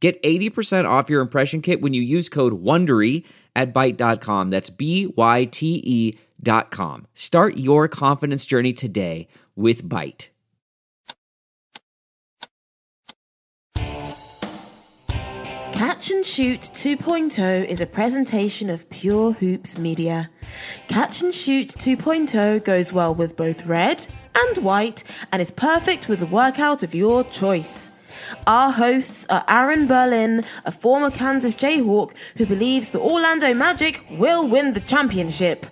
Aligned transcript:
Get 0.00 0.22
80% 0.22 0.88
off 0.88 1.10
your 1.10 1.20
impression 1.20 1.60
kit 1.60 1.80
when 1.80 1.92
you 1.92 2.02
use 2.02 2.28
code 2.28 2.62
WONDERY 2.62 3.24
at 3.56 3.74
Byte.com. 3.74 4.50
That's 4.50 4.70
B-Y-T-E 4.70 6.18
dot 6.40 6.70
com. 6.70 7.06
Start 7.14 7.56
your 7.56 7.88
confidence 7.88 8.46
journey 8.46 8.72
today 8.72 9.26
with 9.56 9.82
Byte. 9.84 10.30
Catch 15.72 16.10
and 16.10 16.26
Shoot 16.26 16.60
2.0 16.60 17.64
is 17.66 17.80
a 17.80 17.86
presentation 17.86 18.68
of 18.68 18.88
Pure 18.90 19.32
Hoops 19.34 19.78
Media. 19.78 20.30
Catch 20.88 21.22
and 21.22 21.34
Shoot 21.34 21.68
2.0 21.68 22.64
goes 22.64 22.92
well 22.92 23.14
with 23.14 23.36
both 23.36 23.66
red 23.66 24.06
and 24.34 24.58
white 24.58 25.04
and 25.32 25.40
is 25.40 25.50
perfect 25.50 26.08
with 26.08 26.18
the 26.20 26.26
workout 26.26 26.82
of 26.82 26.94
your 26.94 27.24
choice. 27.24 27.90
Our 28.46 28.72
hosts 28.72 29.26
are 29.30 29.44
Aaron 29.48 29.86
Berlin, 29.86 30.44
a 30.64 30.72
former 30.72 31.10
Kansas 31.10 31.54
Jayhawk 31.54 32.12
who 32.36 32.46
believes 32.46 32.90
the 32.90 33.00
Orlando 33.00 33.54
Magic 33.54 34.04
will 34.10 34.48
win 34.48 34.72
the 34.72 34.80
championship. 34.80 35.66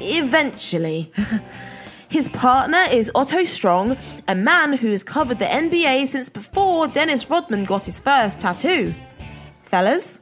Eventually. 0.00 1.12
His 2.08 2.28
partner 2.28 2.84
is 2.90 3.10
Otto 3.14 3.44
Strong, 3.44 3.96
a 4.28 4.34
man 4.34 4.74
who 4.74 4.90
has 4.90 5.02
covered 5.02 5.38
the 5.38 5.46
NBA 5.46 6.08
since 6.08 6.28
before 6.28 6.86
Dennis 6.86 7.30
Rodman 7.30 7.64
got 7.64 7.84
his 7.84 8.00
first 8.00 8.38
tattoo. 8.38 8.94
Fellas? 9.62 10.20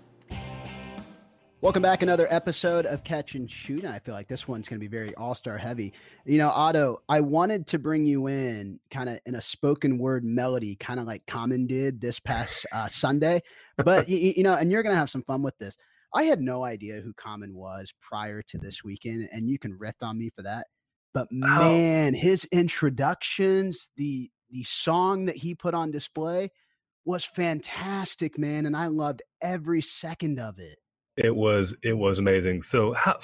Welcome 1.63 1.83
back. 1.83 2.01
Another 2.01 2.27
episode 2.31 2.87
of 2.87 3.05
Catch 3.05 3.35
and 3.35 3.49
Shoot. 3.51 3.85
I 3.85 3.99
feel 3.99 4.15
like 4.15 4.29
this 4.29 4.49
one's 4.49 4.67
going 4.67 4.81
to 4.81 4.81
be 4.81 4.89
very 4.89 5.15
all 5.17 5.35
star 5.35 5.59
heavy. 5.59 5.93
You 6.25 6.39
know, 6.39 6.49
Otto, 6.49 7.03
I 7.07 7.21
wanted 7.21 7.67
to 7.67 7.79
bring 7.79 8.07
you 8.07 8.29
in 8.29 8.81
kind 8.91 9.11
of 9.11 9.21
in 9.27 9.35
a 9.35 9.43
spoken 9.43 9.99
word 9.99 10.25
melody, 10.25 10.75
kind 10.77 10.99
of 10.99 11.05
like 11.05 11.27
Common 11.27 11.67
did 11.67 12.01
this 12.01 12.19
past 12.19 12.65
uh, 12.73 12.89
Sunday. 12.89 13.43
But, 13.77 14.09
you, 14.09 14.33
you 14.37 14.43
know, 14.43 14.55
and 14.55 14.73
you're 14.73 14.83
going 14.83 14.95
to 14.95 14.99
have 14.99 15.11
some 15.11 15.23
fun 15.25 15.43
with 15.43 15.57
this. 15.59 15.77
I 16.15 16.23
had 16.23 16.41
no 16.41 16.65
idea 16.65 17.03
who 17.03 17.13
Common 17.13 17.55
was 17.55 17.93
prior 18.01 18.41
to 18.41 18.57
this 18.57 18.83
weekend, 18.83 19.29
and 19.31 19.47
you 19.47 19.59
can 19.59 19.77
riff 19.79 19.97
on 20.01 20.17
me 20.19 20.31
for 20.35 20.41
that. 20.43 20.67
But 21.13 21.29
man, 21.31 22.15
his 22.15 22.47
introductions, 22.47 23.91
the 23.99 24.31
the 24.49 24.63
song 24.63 25.27
that 25.27 25.37
he 25.37 25.55
put 25.55 25.75
on 25.75 25.91
display 25.91 26.53
was 27.05 27.23
fantastic, 27.23 28.39
man, 28.39 28.65
and 28.65 28.75
I 28.75 28.87
loved 28.87 29.21
every 29.43 29.83
second 29.83 30.41
of 30.41 30.59
it. 30.59 30.79
It 31.17 31.35
was 31.35 31.75
it 31.83 31.97
was 31.97 32.19
amazing. 32.19 32.63
So 32.63 32.93
how 32.93 33.19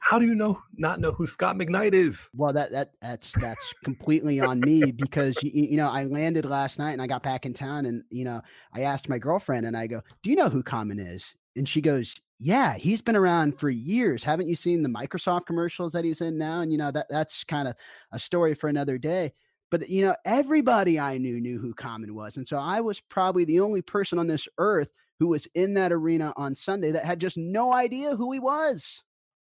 how 0.00 0.18
do 0.18 0.26
you 0.26 0.34
know 0.34 0.60
not 0.76 0.98
know 0.98 1.12
who 1.12 1.26
Scott 1.26 1.56
McKnight 1.56 1.94
is? 1.94 2.28
Well, 2.34 2.52
that 2.52 2.72
that 2.72 2.92
that's 3.00 3.32
that's 3.32 3.72
completely 3.84 4.40
on 4.40 4.60
me 4.60 4.90
because 4.92 5.36
you, 5.42 5.50
you 5.52 5.76
know 5.76 5.88
I 5.88 6.04
landed 6.04 6.44
last 6.44 6.78
night 6.78 6.92
and 6.92 7.02
I 7.02 7.06
got 7.06 7.22
back 7.22 7.46
in 7.46 7.54
town 7.54 7.86
and 7.86 8.02
you 8.10 8.24
know 8.24 8.40
I 8.74 8.82
asked 8.82 9.08
my 9.08 9.18
girlfriend 9.18 9.66
and 9.66 9.76
I 9.76 9.86
go, 9.86 10.02
"Do 10.22 10.30
you 10.30 10.36
know 10.36 10.48
who 10.48 10.62
Common 10.62 10.98
is?" 10.98 11.34
And 11.54 11.68
she 11.68 11.80
goes, 11.80 12.14
"Yeah, 12.38 12.74
he's 12.74 13.02
been 13.02 13.16
around 13.16 13.58
for 13.58 13.70
years. 13.70 14.24
Haven't 14.24 14.48
you 14.48 14.56
seen 14.56 14.82
the 14.82 14.88
Microsoft 14.88 15.46
commercials 15.46 15.92
that 15.92 16.04
he's 16.04 16.22
in 16.22 16.38
now?" 16.38 16.60
And 16.60 16.72
you 16.72 16.78
know 16.78 16.90
that 16.90 17.06
that's 17.10 17.44
kind 17.44 17.68
of 17.68 17.74
a 18.12 18.18
story 18.18 18.54
for 18.54 18.68
another 18.68 18.98
day. 18.98 19.32
But 19.70 19.88
you 19.88 20.04
know, 20.04 20.16
everybody 20.24 20.98
I 20.98 21.18
knew 21.18 21.40
knew 21.40 21.58
who 21.58 21.74
Common 21.74 22.14
was, 22.14 22.38
and 22.38 22.48
so 22.48 22.56
I 22.56 22.80
was 22.80 23.00
probably 23.00 23.44
the 23.44 23.60
only 23.60 23.82
person 23.82 24.18
on 24.18 24.26
this 24.26 24.48
earth 24.58 24.90
who 25.20 25.28
was 25.28 25.46
in 25.54 25.74
that 25.74 25.92
arena 25.92 26.32
on 26.36 26.54
Sunday 26.54 26.90
that 26.90 27.04
had 27.04 27.20
just 27.20 27.36
no 27.36 27.72
idea 27.72 28.16
who 28.16 28.32
he 28.32 28.40
was. 28.40 29.04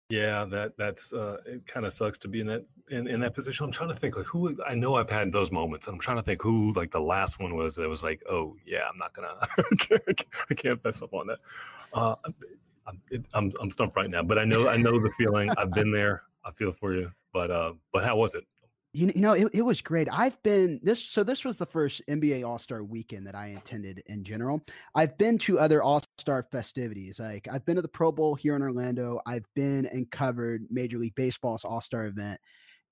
Yeah, 0.09 0.45
that 0.45 0.73
that's 0.77 1.13
uh, 1.13 1.37
it. 1.45 1.67
Kind 1.67 1.85
of 1.85 1.91
sucks 1.91 2.17
to 2.19 2.27
be 2.27 2.39
in 2.39 2.47
that 2.47 2.65
in, 2.89 3.07
in 3.07 3.19
that 3.19 3.33
position. 3.33 3.65
I'm 3.65 3.71
trying 3.71 3.89
to 3.89 3.95
think 3.95 4.15
like 4.15 4.25
who 4.25 4.55
I 4.65 4.75
know 4.75 4.95
I've 4.95 5.09
had 5.09 5.31
those 5.31 5.51
moments. 5.51 5.87
I'm 5.87 5.99
trying 5.99 6.17
to 6.17 6.23
think 6.23 6.41
who 6.41 6.71
like 6.73 6.91
the 6.91 7.01
last 7.01 7.39
one 7.39 7.55
was 7.55 7.75
that 7.75 7.89
was 7.89 8.03
like, 8.03 8.23
oh 8.29 8.55
yeah, 8.65 8.87
I'm 8.89 8.97
not 8.97 9.13
gonna, 9.13 9.35
I 10.49 10.53
can't 10.53 10.83
mess 10.83 11.01
up 11.01 11.13
on 11.13 11.27
that. 11.27 11.39
Uh, 11.91 12.15
I'm, 12.87 13.01
it, 13.09 13.25
I'm 13.33 13.51
I'm 13.59 13.71
stumped 13.71 13.97
right 13.97 14.09
now, 14.09 14.21
but 14.21 14.37
I 14.37 14.45
know 14.45 14.69
I 14.69 14.77
know 14.77 14.99
the 14.99 15.11
feeling. 15.17 15.49
I've 15.57 15.71
been 15.71 15.91
there. 15.91 16.23
I 16.45 16.51
feel 16.51 16.71
for 16.71 16.93
you. 16.93 17.11
But 17.33 17.49
uh, 17.49 17.73
but 17.91 18.05
how 18.05 18.15
was 18.15 18.35
it? 18.35 18.45
You, 18.95 19.11
you 19.13 19.21
know, 19.21 19.33
it, 19.33 19.49
it 19.53 19.61
was 19.61 19.81
great. 19.81 20.07
I've 20.09 20.41
been 20.41 20.79
this, 20.81 21.03
so 21.03 21.21
this 21.21 21.43
was 21.43 21.57
the 21.57 21.65
first 21.65 22.01
NBA 22.07 22.47
All 22.47 22.57
Star 22.57 22.81
weekend 22.81 23.27
that 23.27 23.35
I 23.35 23.47
attended 23.47 24.01
in 24.05 24.23
general. 24.23 24.61
I've 24.95 25.17
been 25.17 25.37
to 25.39 25.59
other 25.59 25.83
All 25.83 26.01
Star 26.17 26.47
festivities. 26.49 27.19
Like 27.19 27.45
I've 27.51 27.65
been 27.65 27.75
to 27.75 27.81
the 27.81 27.89
Pro 27.89 28.13
Bowl 28.13 28.35
here 28.35 28.55
in 28.55 28.61
Orlando. 28.61 29.19
I've 29.25 29.43
been 29.53 29.85
and 29.87 30.09
covered 30.11 30.63
Major 30.69 30.97
League 30.97 31.15
Baseball's 31.15 31.65
All 31.65 31.81
Star 31.81 32.05
event. 32.05 32.39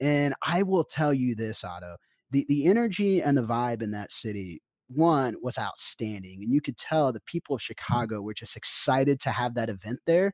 And 0.02 0.34
I 0.46 0.64
will 0.64 0.84
tell 0.84 1.14
you 1.14 1.36
this, 1.36 1.64
Otto, 1.64 1.96
the, 2.32 2.46
the 2.50 2.66
energy 2.66 3.22
and 3.22 3.38
the 3.38 3.44
vibe 3.44 3.82
in 3.82 3.92
that 3.92 4.12
city, 4.12 4.62
one 4.90 5.36
was 5.42 5.58
outstanding. 5.58 6.40
And 6.42 6.52
you 6.52 6.60
could 6.60 6.78
tell 6.78 7.14
the 7.14 7.22
people 7.22 7.56
of 7.56 7.62
Chicago 7.62 8.22
were 8.22 8.34
just 8.34 8.58
excited 8.58 9.22
to 9.22 9.30
have 9.30 9.56
that 9.56 9.70
event 9.70 10.00
there. 10.06 10.34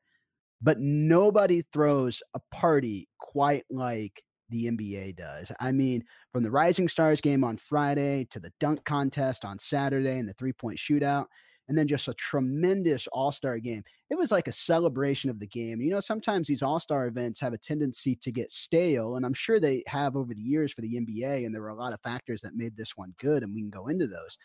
But 0.64 0.80
nobody 0.80 1.62
throws 1.72 2.24
a 2.34 2.40
party 2.52 3.08
quite 3.20 3.66
like 3.70 4.24
the 4.50 4.66
NBA 4.66 5.16
does. 5.16 5.52
I 5.60 5.72
mean, 5.72 6.04
from 6.32 6.44
the 6.44 6.52
Rising 6.52 6.88
Stars 6.88 7.22
game 7.22 7.44
on 7.44 7.58
Friday 7.58 8.28
to 8.32 8.40
the 8.40 8.52
dunk 8.60 8.84
contest 8.86 9.46
on 9.46 9.60
Saturday 9.60 10.18
and 10.18 10.28
the 10.28 10.34
three 10.34 10.54
point 10.54 10.78
shootout, 10.78 11.26
and 11.70 11.78
then 11.78 11.88
just 11.88 12.08
a 12.08 12.14
tremendous 12.16 13.08
All 13.14 13.32
Star 13.32 13.60
game. 13.60 13.84
It 14.10 14.18
was 14.18 14.32
like 14.32 14.48
a 14.48 14.52
celebration 14.52 15.30
of 15.30 15.40
the 15.40 15.48
game. 15.48 15.80
You 15.80 15.92
know, 15.92 16.00
sometimes 16.00 16.48
these 16.48 16.64
All 16.64 16.80
Star 16.80 17.06
events 17.06 17.40
have 17.40 17.54
a 17.54 17.58
tendency 17.60 18.16
to 18.16 18.32
get 18.32 18.50
stale, 18.50 19.16
and 19.16 19.26
I'm 19.26 19.36
sure 19.36 19.60
they 19.60 19.84
have 19.88 20.16
over 20.16 20.34
the 20.34 20.42
years 20.42 20.74
for 20.74 20.82
the 20.82 20.96
NBA. 20.96 21.46
And 21.46 21.54
there 21.54 21.62
were 21.62 21.70
a 21.70 21.76
lot 21.76 21.94
of 21.94 22.02
factors 22.02 22.42
that 22.42 22.56
made 22.56 22.76
this 22.76 22.98
one 22.98 23.14
good, 23.20 23.44
and 23.44 23.54
we 23.54 23.62
can 23.62 23.70
go 23.70 23.88
into 23.88 24.08
those. 24.08 24.38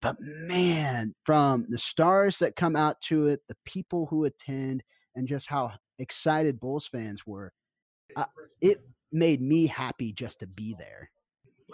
But 0.00 0.16
man, 0.20 1.14
from 1.24 1.66
the 1.68 1.78
stars 1.78 2.38
that 2.38 2.56
come 2.56 2.76
out 2.76 3.00
to 3.02 3.26
it, 3.26 3.40
the 3.48 3.56
people 3.64 4.06
who 4.06 4.24
attend, 4.24 4.82
and 5.14 5.28
just 5.28 5.48
how 5.48 5.72
excited 5.98 6.60
Bulls 6.60 6.86
fans 6.86 7.26
were, 7.26 7.52
uh, 8.16 8.24
it 8.60 8.78
made 9.12 9.40
me 9.40 9.66
happy 9.66 10.12
just 10.12 10.40
to 10.40 10.46
be 10.46 10.74
there. 10.78 11.10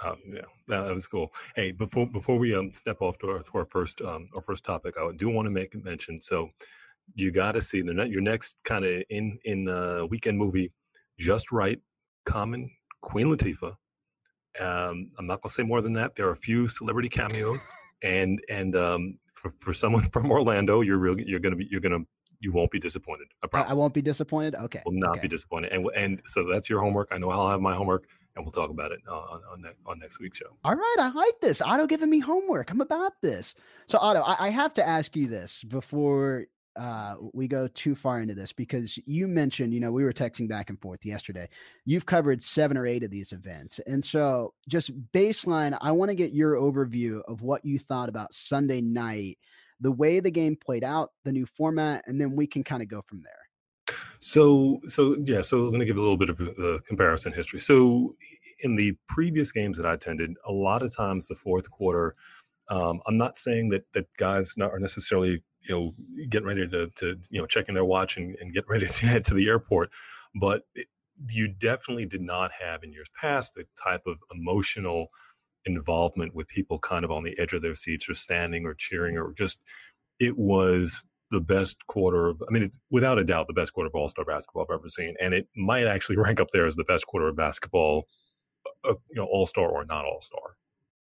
Um, 0.04 0.16
yeah, 0.32 0.43
that, 0.69 0.94
was 0.94 1.09
cool. 1.09 1.32
Hey, 1.56 1.72
before 1.72 2.06
before 2.06 2.38
we 2.38 2.54
um 2.54 2.71
step 2.71 2.99
off 3.00 3.19
to 3.19 3.31
our, 3.31 3.43
to 3.43 3.59
our 3.59 3.65
first 3.65 4.00
um 4.00 4.26
our 4.37 4.43
first 4.43 4.65
topic, 4.65 4.94
I 4.97 5.10
do 5.16 5.28
want 5.28 5.47
to 5.47 5.50
make 5.50 5.75
a 5.75 5.78
mention. 5.78 6.21
So 6.21 6.50
you 7.15 7.31
got 7.32 7.53
to 7.53 7.60
see 7.60 7.82
the 7.82 7.93
your 8.09 8.21
next 8.21 8.62
kind 8.65 8.84
of 8.84 9.03
in 9.10 9.38
in 9.44 9.69
uh, 9.69 10.06
weekend 10.09 10.38
movie, 10.38 10.71
Just 11.19 11.50
Right, 11.50 11.81
Common, 12.27 12.71
Queen 13.00 13.27
Latifah. 13.27 13.75
Um, 14.60 15.10
I'm 15.19 15.27
not 15.27 15.43
gonna 15.43 15.53
say 15.53 15.62
more 15.62 15.82
than 15.82 15.93
that. 15.94 16.15
There 16.15 16.27
are 16.28 16.32
a 16.32 16.37
few 16.37 16.69
celebrity 16.69 17.09
cameos, 17.09 17.60
and 18.03 18.41
and 18.48 18.77
um, 18.77 19.19
for, 19.32 19.50
for 19.59 19.72
someone 19.72 20.09
from 20.12 20.31
Orlando, 20.31 20.81
you're 20.81 20.98
really 20.98 21.25
you're 21.27 21.41
gonna 21.41 21.56
be 21.56 21.69
you're 21.71 21.81
gonna 21.81 22.04
you 22.41 22.53
won't 22.53 22.71
be 22.71 22.78
disappointed. 22.78 23.28
I 23.43 23.59
I, 23.59 23.75
won't 23.75 23.94
be 23.94 24.03
disappointed. 24.03 24.54
Okay, 24.54 24.82
will 24.84 24.93
not 24.93 25.12
okay. 25.12 25.22
be 25.22 25.28
disappointed. 25.28 25.72
And 25.72 25.87
and 25.97 26.22
so 26.26 26.44
that's 26.44 26.71
your 26.71 26.81
homework. 26.81 27.09
I 27.10 27.19
know 27.19 27.31
I'll 27.31 27.49
have 27.49 27.60
my 27.60 27.75
homework, 27.75 28.06
and 28.37 28.44
we'll 28.44 28.53
talk 28.53 28.71
about 28.71 28.93
it 28.93 29.00
on 29.09 29.41
on, 29.53 29.65
on 29.87 29.99
next 29.99 30.21
week's 30.21 30.38
show. 30.38 30.56
All 30.65 30.75
right, 30.75 30.97
I 30.98 31.10
like 31.10 31.41
this. 31.41 31.60
Otto 31.60 31.87
giving 31.87 32.10
me 32.10 32.21
homework. 32.21 32.71
I'm 32.71 32.81
about 32.81 33.21
this. 33.22 33.54
So 33.87 33.98
Otto, 33.98 34.22
I, 34.22 34.47
I 34.47 34.50
have 34.50 34.72
to 34.75 34.87
ask 34.87 35.16
you 35.16 35.27
this 35.27 35.65
before 35.65 36.47
uh, 36.78 37.16
we 37.33 37.48
go 37.48 37.66
too 37.68 37.95
far 37.95 38.21
into 38.21 38.34
this 38.34 38.53
because 38.53 38.98
you 39.04 39.27
mentioned, 39.27 39.74
you 39.74 39.80
know, 39.80 39.91
we 39.91 40.04
were 40.04 40.13
texting 40.13 40.48
back 40.48 40.71
and 40.71 40.80
forth 40.80 41.04
yesterday. 41.04 41.48
You've 41.84 42.07
covered 42.07 42.41
seven 42.41 42.77
or 42.77 42.86
eight 42.86 43.03
of 43.03 43.10
these 43.10 43.33
events. 43.33 43.80
And 43.86 44.04
so, 44.04 44.54
just 44.68 44.92
baseline, 45.10 45.77
I 45.80 45.91
want 45.91 46.10
to 46.10 46.15
get 46.15 46.33
your 46.33 46.54
overview 46.54 47.21
of 47.27 47.42
what 47.42 47.65
you 47.65 47.80
thought 47.80 48.09
about 48.09 48.33
Sunday 48.33 48.80
night 48.80 49.39
the 49.80 49.92
way 49.92 50.21
the 50.21 50.30
game 50.30 50.57
played 50.57 50.84
out, 50.84 51.13
the 51.25 51.33
new 51.33 51.47
format, 51.47 52.04
and 52.07 52.21
then 52.21 52.36
we 52.36 52.47
can 52.47 52.65
kind 52.65 52.83
of 52.83 52.89
go 52.89 53.03
from 53.07 53.22
there. 53.22 53.97
So, 54.21 54.80
so 54.86 55.16
yeah, 55.25 55.42
so 55.42 55.65
I'm 55.65 55.71
going 55.71 55.80
to 55.80 55.86
give 55.86 55.97
a 55.97 56.01
little 56.01 56.16
bit 56.16 56.30
of 56.30 56.41
a, 56.41 56.80
comparison 56.80 57.33
history. 57.33 57.60
So, 57.60 58.16
in 58.60 58.75
the 58.75 58.97
previous 59.09 59.53
games 59.53 59.77
that 59.77 59.86
I 59.86 59.95
attended, 59.95 60.34
a 60.45 60.53
lot 60.53 60.83
of 60.83 60.95
times 60.95 61.28
the 61.28 61.36
fourth 61.36 61.71
quarter, 61.71 62.15
um, 62.69 63.01
I'm 63.07 63.16
not 63.16 63.39
saying 63.39 63.69
that 63.71 63.84
that 63.95 64.07
guys 64.19 64.54
not 64.57 64.72
are 64.72 64.80
necessarily 64.80 65.42
you 65.63 65.75
know 65.75 65.95
getting 66.28 66.48
ready 66.48 66.66
to 66.69 66.89
to 66.89 67.16
you 67.30 67.41
know 67.41 67.47
checking 67.47 67.75
their 67.75 67.84
watch 67.84 68.16
and, 68.16 68.36
and 68.41 68.53
get 68.53 68.69
ready 68.69 68.86
to 68.89 69.07
head 69.07 69.25
to 69.27 69.34
the 69.34 69.48
airport, 69.48 69.91
but 70.41 70.63
it, 70.75 70.89
you 71.30 71.48
definitely 71.48 72.07
did 72.07 72.21
not 72.21 72.51
have 72.53 72.83
in 72.83 72.92
years 72.92 73.09
past 73.21 73.54
the 73.54 73.65
type 73.83 74.03
of 74.07 74.19
emotional 74.33 75.09
involvement 75.68 76.34
with 76.34 76.48
people 76.48 76.78
kind 76.78 77.04
of 77.04 77.10
on 77.10 77.24
the 77.24 77.38
edge 77.38 77.53
of 77.53 77.62
their 77.62 77.74
seats 77.74 78.09
or 78.09 78.15
standing 78.15 78.65
or 78.65 78.74
cheering 78.74 79.16
or 79.16 79.32
just 79.32 79.62
it 80.18 80.36
was 80.36 81.04
the 81.30 81.41
best 81.41 81.86
quarter 81.86 82.28
of, 82.28 82.42
I 82.48 82.53
mean, 82.53 82.62
it's 82.62 82.78
without 82.91 83.18
a 83.18 83.24
doubt 83.24 83.47
the 83.47 83.53
best 83.53 83.72
quarter 83.72 83.88
of 83.88 83.94
All 83.94 84.09
Star 84.09 84.24
basketball 84.24 84.66
I've 84.68 84.74
ever 84.74 84.88
seen, 84.88 85.15
and 85.20 85.34
it 85.34 85.47
might 85.56 85.86
actually 85.86 86.16
rank 86.18 86.41
up 86.41 86.48
there 86.53 86.66
as 86.66 86.76
the 86.76 86.84
best 86.84 87.06
quarter 87.06 87.28
of 87.28 87.36
basketball, 87.36 88.06
uh, 88.84 88.94
you 89.10 89.16
know, 89.16 89.26
All 89.26 89.47
Star 89.47 89.68
or 89.68 89.84
not 89.84 90.04
All 90.04 90.20
Star. 90.20 90.56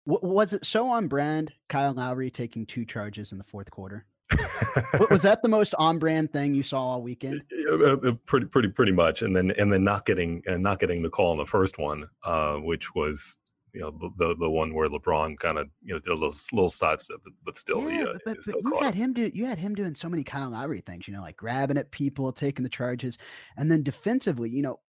was 0.05 0.53
it 0.53 0.65
so 0.65 0.87
on 0.87 1.07
brand? 1.07 1.53
Kyle 1.69 1.93
Lowry 1.93 2.29
taking 2.29 2.65
two 2.65 2.85
charges 2.85 3.31
in 3.31 3.37
the 3.37 3.43
fourth 3.43 3.71
quarter. 3.71 4.05
was 5.09 5.21
that 5.21 5.41
the 5.41 5.47
most 5.47 5.73
on 5.79 5.99
brand 5.99 6.33
thing 6.33 6.53
you 6.53 6.61
saw 6.61 6.81
all 6.81 7.01
weekend? 7.01 7.41
Uh, 7.69 7.93
uh, 7.93 8.11
pretty, 8.25 8.45
pretty, 8.45 8.67
pretty 8.67 8.91
much. 8.91 9.21
And 9.21 9.33
then, 9.33 9.51
and 9.51 9.71
then 9.71 9.85
not 9.85 10.05
getting 10.05 10.43
and 10.45 10.61
not 10.61 10.79
getting 10.79 11.01
the 11.01 11.09
call 11.09 11.31
on 11.31 11.37
the 11.37 11.45
first 11.45 11.79
one, 11.79 12.09
uh, 12.25 12.55
which 12.55 12.93
was 12.93 13.37
you 13.73 13.81
know 13.81 13.91
the 14.17 14.35
the 14.39 14.49
one 14.49 14.73
where 14.73 14.89
LeBron 14.89 15.37
kind 15.39 15.57
of 15.57 15.67
you 15.83 15.93
know 15.93 15.99
did 15.99 16.11
a 16.11 16.13
little 16.13 16.35
little 16.51 16.69
sidestep, 16.69 17.17
but, 17.23 17.33
but 17.45 17.57
still, 17.57 17.89
yeah, 17.89 18.03
uh, 18.03 18.17
but, 18.25 18.37
but 18.45 18.55
you 18.63 18.79
had 18.81 18.95
him 18.95 19.13
do 19.13 19.29
you 19.33 19.45
had 19.45 19.57
him 19.57 19.75
doing 19.75 19.93
so 19.93 20.09
many 20.09 20.23
Kyle 20.23 20.49
Lowry 20.49 20.81
things, 20.81 21.07
you 21.07 21.13
know, 21.13 21.21
like 21.21 21.37
grabbing 21.37 21.77
at 21.77 21.91
people, 21.91 22.31
taking 22.31 22.63
the 22.63 22.69
charges, 22.69 23.17
and 23.57 23.69
then 23.69 23.83
defensively, 23.83 24.49
you 24.49 24.61
know, 24.61 24.79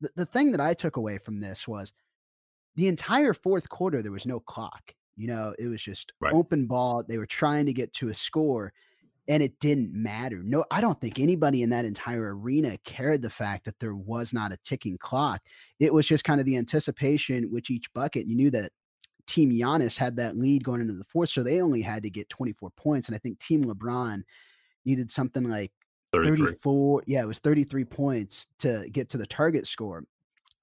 the, 0.00 0.10
the 0.16 0.26
thing 0.26 0.52
that 0.52 0.60
I 0.60 0.74
took 0.74 0.96
away 0.96 1.18
from 1.18 1.40
this 1.40 1.66
was 1.66 1.92
the 2.76 2.88
entire 2.88 3.34
fourth 3.34 3.68
quarter 3.68 4.02
there 4.02 4.12
was 4.12 4.26
no 4.26 4.40
clock. 4.40 4.94
You 5.16 5.26
know, 5.26 5.52
it 5.58 5.66
was 5.66 5.82
just 5.82 6.12
right. 6.20 6.32
open 6.32 6.66
ball. 6.66 7.02
They 7.06 7.18
were 7.18 7.26
trying 7.26 7.66
to 7.66 7.72
get 7.72 7.92
to 7.94 8.08
a 8.08 8.14
score, 8.14 8.72
and 9.28 9.42
it 9.42 9.60
didn't 9.60 9.92
matter. 9.92 10.40
No, 10.42 10.64
I 10.70 10.80
don't 10.80 10.98
think 11.00 11.18
anybody 11.18 11.62
in 11.62 11.70
that 11.70 11.84
entire 11.84 12.34
arena 12.34 12.78
cared 12.84 13.20
the 13.20 13.30
fact 13.30 13.66
that 13.66 13.78
there 13.78 13.94
was 13.94 14.32
not 14.32 14.52
a 14.52 14.58
ticking 14.64 14.96
clock. 14.98 15.42
It 15.78 15.92
was 15.92 16.06
just 16.06 16.24
kind 16.24 16.40
of 16.40 16.46
the 16.46 16.56
anticipation 16.56 17.50
with 17.52 17.70
each 17.70 17.92
bucket. 17.92 18.26
You 18.26 18.34
knew 18.34 18.50
that 18.52 18.72
Team 19.26 19.50
Giannis 19.50 19.98
had 19.98 20.16
that 20.16 20.36
lead 20.36 20.64
going 20.64 20.80
into 20.80 20.94
the 20.94 21.04
fourth, 21.04 21.28
so 21.28 21.42
they 21.42 21.60
only 21.60 21.82
had 21.82 22.02
to 22.02 22.10
get 22.10 22.30
24 22.30 22.70
points. 22.70 23.08
And 23.08 23.14
I 23.14 23.18
think 23.18 23.38
Team 23.38 23.64
LeBron 23.64 24.22
needed 24.86 25.10
something 25.10 25.44
like 25.44 25.72
33. 26.12 26.46
34. 26.46 27.02
Yeah, 27.06 27.22
it 27.22 27.26
was 27.26 27.38
33 27.38 27.84
points 27.84 28.48
to 28.60 28.88
get 28.90 29.10
to 29.10 29.18
the 29.18 29.26
target 29.26 29.66
score. 29.66 30.04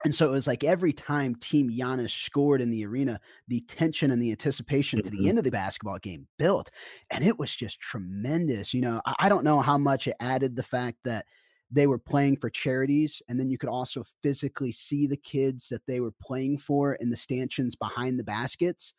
And 0.03 0.13
so 0.13 0.27
it 0.27 0.31
was 0.31 0.45
like 0.45 0.63
every 0.63 0.93
time 0.93 1.35
Team 1.35 1.69
Giannis 1.69 2.11
scored 2.11 2.61
in 2.61 2.69
the 2.69 2.85
arena, 2.85 3.19
the 3.47 3.61
tension 3.61 4.11
and 4.11 4.21
the 4.21 4.31
anticipation 4.31 5.01
to 5.01 5.09
the 5.09 5.17
mm-hmm. 5.17 5.29
end 5.29 5.37
of 5.37 5.43
the 5.43 5.51
basketball 5.51 5.97
game 5.99 6.27
built. 6.37 6.69
And 7.09 7.23
it 7.23 7.39
was 7.39 7.55
just 7.55 7.79
tremendous. 7.79 8.73
You 8.73 8.81
know, 8.81 9.01
I, 9.05 9.15
I 9.19 9.29
don't 9.29 9.43
know 9.43 9.61
how 9.61 9.77
much 9.77 10.07
it 10.07 10.15
added 10.19 10.55
the 10.55 10.63
fact 10.63 10.97
that 11.05 11.25
they 11.71 11.87
were 11.87 11.97
playing 11.97 12.37
for 12.37 12.49
charities. 12.49 13.21
And 13.27 13.39
then 13.39 13.49
you 13.49 13.57
could 13.57 13.69
also 13.69 14.03
physically 14.21 14.71
see 14.71 15.07
the 15.07 15.17
kids 15.17 15.69
that 15.69 15.85
they 15.87 15.99
were 15.99 16.13
playing 16.21 16.59
for 16.59 16.93
in 16.95 17.09
the 17.09 17.17
stanchions 17.17 17.75
behind 17.75 18.19
the 18.19 18.23
baskets. 18.23 18.93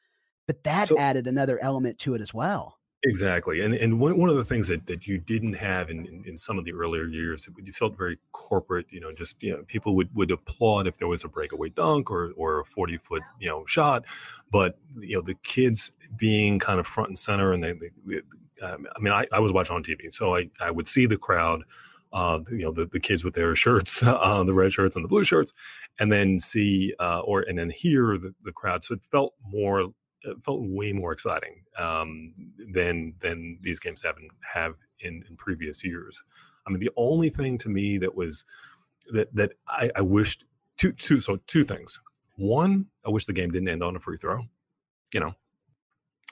But 0.47 0.65
that 0.65 0.89
so, 0.89 0.99
added 0.99 1.27
another 1.27 1.63
element 1.63 1.99
to 2.01 2.15
it 2.15 2.21
as 2.21 2.33
well. 2.33 2.79
Exactly, 3.09 3.61
and 3.61 3.75
and 3.75 4.01
one, 4.01 4.17
one 4.19 4.31
of 4.31 4.37
the 4.37 4.43
things 4.43 4.67
that, 4.69 4.87
that 4.87 5.07
you 5.07 5.19
didn't 5.19 5.53
have 5.53 5.91
in, 5.91 6.07
in, 6.07 6.25
in 6.27 6.37
some 6.39 6.59
of 6.59 6.65
the 6.65 6.73
earlier 6.73 7.05
years, 7.07 7.47
you 7.63 7.73
felt 7.73 7.97
very 7.97 8.19
corporate. 8.33 8.87
You 8.91 9.01
know, 9.01 9.13
just 9.13 9.41
you 9.43 9.53
know, 9.53 9.63
people 9.69 9.95
would, 9.97 10.13
would 10.15 10.31
applaud 10.31 10.89
if 10.89 10.97
there 10.99 11.07
was 11.07 11.23
a 11.23 11.29
breakaway 11.29 11.69
dunk 11.69 12.11
or 12.11 12.33
or 12.37 12.61
a 12.61 12.65
forty 12.65 12.97
foot 12.97 13.23
you 13.39 13.49
know 13.49 13.65
shot, 13.67 14.07
but 14.51 14.79
you 14.99 15.15
know 15.15 15.21
the 15.23 15.35
kids 15.45 15.93
being 16.17 16.59
kind 16.59 16.81
of 16.81 16.87
front 16.87 17.11
and 17.11 17.19
center, 17.19 17.53
and 17.53 17.63
they, 17.63 17.75
they 17.75 18.21
um, 18.63 18.87
I 18.97 19.01
mean, 19.01 19.13
I, 19.13 19.27
I 19.33 19.41
was 19.41 19.53
watching 19.53 19.77
on 19.77 19.85
TV, 19.85 20.11
so 20.11 20.35
I 20.35 20.49
I 20.61 20.71
would 20.71 20.89
see 20.89 21.07
the 21.07 21.19
crowd. 21.19 21.63
Uh, 22.13 22.39
you 22.51 22.63
know 22.65 22.73
the, 22.73 22.87
the 22.87 23.01
kids 23.01 23.25
with 23.25 23.35
their 23.35 23.55
shirts, 23.55 24.03
uh, 24.05 24.43
the 24.45 24.55
red 24.55 24.73
shirts 24.73 24.97
and 24.97 25.05
the 25.05 25.09
blue 25.09 25.23
shirts, 25.25 25.53
and 26.01 26.11
then 26.11 26.39
see 26.39 26.95
uh, 26.99 27.21
or 27.21 27.43
and 27.43 27.59
then 27.59 27.71
hear 27.71 28.17
the, 28.19 28.35
the 28.43 28.53
crowd. 28.53 28.83
So 28.83 28.95
it 28.95 29.03
felt 29.13 29.35
more 29.49 29.89
felt 30.43 30.61
way 30.63 30.93
more 30.93 31.13
exciting 31.13 31.63
um, 31.79 32.33
than 32.73 33.15
than 33.21 33.59
these 33.63 33.79
games 33.79 34.03
have 34.03 34.17
in, 34.19 34.29
have 34.43 34.75
in, 35.01 35.25
in 35.29 35.37
previous 35.37 35.85
years. 35.85 36.23
I 36.67 36.71
mean, 36.71 36.81
the 36.81 36.91
only 36.97 37.31
thing 37.31 37.59
to 37.59 37.69
me 37.69 37.99
that 37.99 38.15
was 38.15 38.45
that 39.13 39.35
that 39.35 39.53
I, 39.69 39.91
I 39.97 40.01
wished 40.01 40.45
two 40.77 40.93
two 40.93 41.21
so 41.21 41.37
two 41.47 41.65
things. 41.65 42.01
One, 42.37 42.87
I 43.07 43.11
wish 43.11 43.27
the 43.27 43.33
game 43.33 43.51
didn't 43.51 43.69
end 43.69 43.83
on 43.83 43.97
a 43.97 43.99
free 43.99 44.19
throw, 44.19 44.43
you 45.13 45.21
know, 45.21 45.35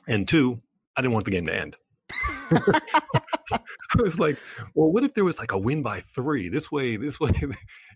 and 0.07 0.29
two, 0.29 0.61
I 0.97 1.01
didn't 1.01 1.15
want 1.15 1.25
the 1.25 1.31
game 1.31 1.47
to 1.47 1.55
end. 1.55 1.77
I 3.53 4.03
was 4.03 4.19
like, 4.19 4.37
well, 4.75 4.91
what 4.91 5.05
if 5.05 5.15
there 5.15 5.25
was 5.25 5.39
like 5.39 5.53
a 5.53 5.59
win 5.59 5.83
by 5.83 6.01
three? 6.01 6.49
This 6.49 6.71
way, 6.71 6.97
this 6.97 7.21
way, 7.21 7.33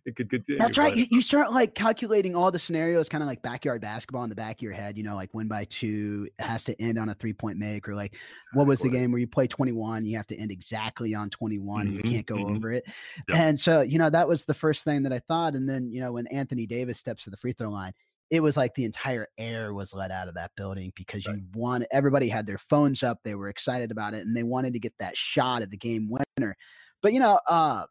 it 0.05 0.17
could 0.17 0.31
continue. 0.31 0.59
That's 0.59 0.79
right. 0.79 0.97
You, 0.97 1.07
you, 1.11 1.23
start 1.23 1.53
like 1.53 1.75
calculating 1.75 2.35
all 2.35 2.51
the 2.51 2.59
scenarios, 2.59 3.09
kind 3.09 3.23
of 3.23 3.29
like 3.29 3.43
backyard 3.43 3.81
basketball 3.81 4.25
in 4.25 4.31
the 4.31 4.37
back 4.37 4.57
of 4.57 4.63
your 4.63 4.73
head. 4.73 4.97
You 4.97 5.05
know, 5.05 5.15
like 5.15 5.33
win 5.35 5.49
by 5.49 5.65
two 5.65 6.29
has 6.39 6.65
to 6.65 6.81
end 6.81 6.99
on 6.99 7.09
a 7.09 7.15
three 7.15 7.33
point 7.33 7.59
make, 7.59 7.89
or 7.89 7.95
like 7.95 8.17
what 8.55 8.67
was 8.67 8.81
the 8.81 8.89
game 8.89 9.11
where 9.11 9.21
you 9.21 9.27
play 9.27 9.47
21, 9.47 10.05
you 10.05 10.17
have 10.17 10.27
to 10.29 10.37
end 10.37 10.51
exactly 10.51 11.15
on 11.15 11.31
21, 11.31 11.87
mm-hmm, 11.87 11.97
you 11.97 12.03
can't 12.03 12.27
go 12.27 12.37
mm-hmm. 12.37 12.57
over 12.57 12.73
it. 12.73 12.85
Yep. 13.29 13.39
And 13.39 13.59
so, 13.61 13.81
you 13.81 13.99
know, 13.99 14.11
that 14.11 14.29
was 14.29 14.45
the 14.45 14.55
first 14.55 14.85
thing 14.85 15.03
that 15.03 15.13
I 15.13 15.19
thought. 15.21 15.55
And 15.55 15.69
then, 15.69 15.91
you 15.91 16.01
know, 16.01 16.13
when 16.13 16.27
Anthony 16.29 16.67
Davis 16.67 16.99
steps 16.99 17.25
to 17.25 17.31
the 17.31 17.37
free 17.37 17.53
throw 17.53 17.71
line, 17.71 17.93
it 18.31 18.43
was 18.43 18.57
like 18.57 18.75
the 18.75 18.85
entire 18.85 19.27
air 19.39 19.73
was 19.73 19.95
let 19.95 20.11
out 20.11 20.29
of 20.29 20.35
that 20.35 20.51
building 20.57 20.93
because 20.95 21.27
right. 21.27 21.37
you 21.37 21.43
want 21.55 21.85
everybody 21.91 22.29
had 22.29 22.47
their 22.47 22.59
phones 22.59 23.03
up 23.03 23.19
they 23.23 23.35
were 23.35 23.49
excited 23.49 23.91
about 23.91 24.15
it 24.15 24.25
and 24.25 24.37
they 24.37 24.43
wanted 24.43 24.73
to 24.73 24.79
get 24.79 24.93
that 24.99 25.17
shot 25.17 25.63
of 25.63 25.71
the 25.71 25.77
game 25.77 26.11
winner 26.11 26.57
but 27.03 27.13
you 27.13 27.21
know 27.21 27.39
uh 27.49 27.85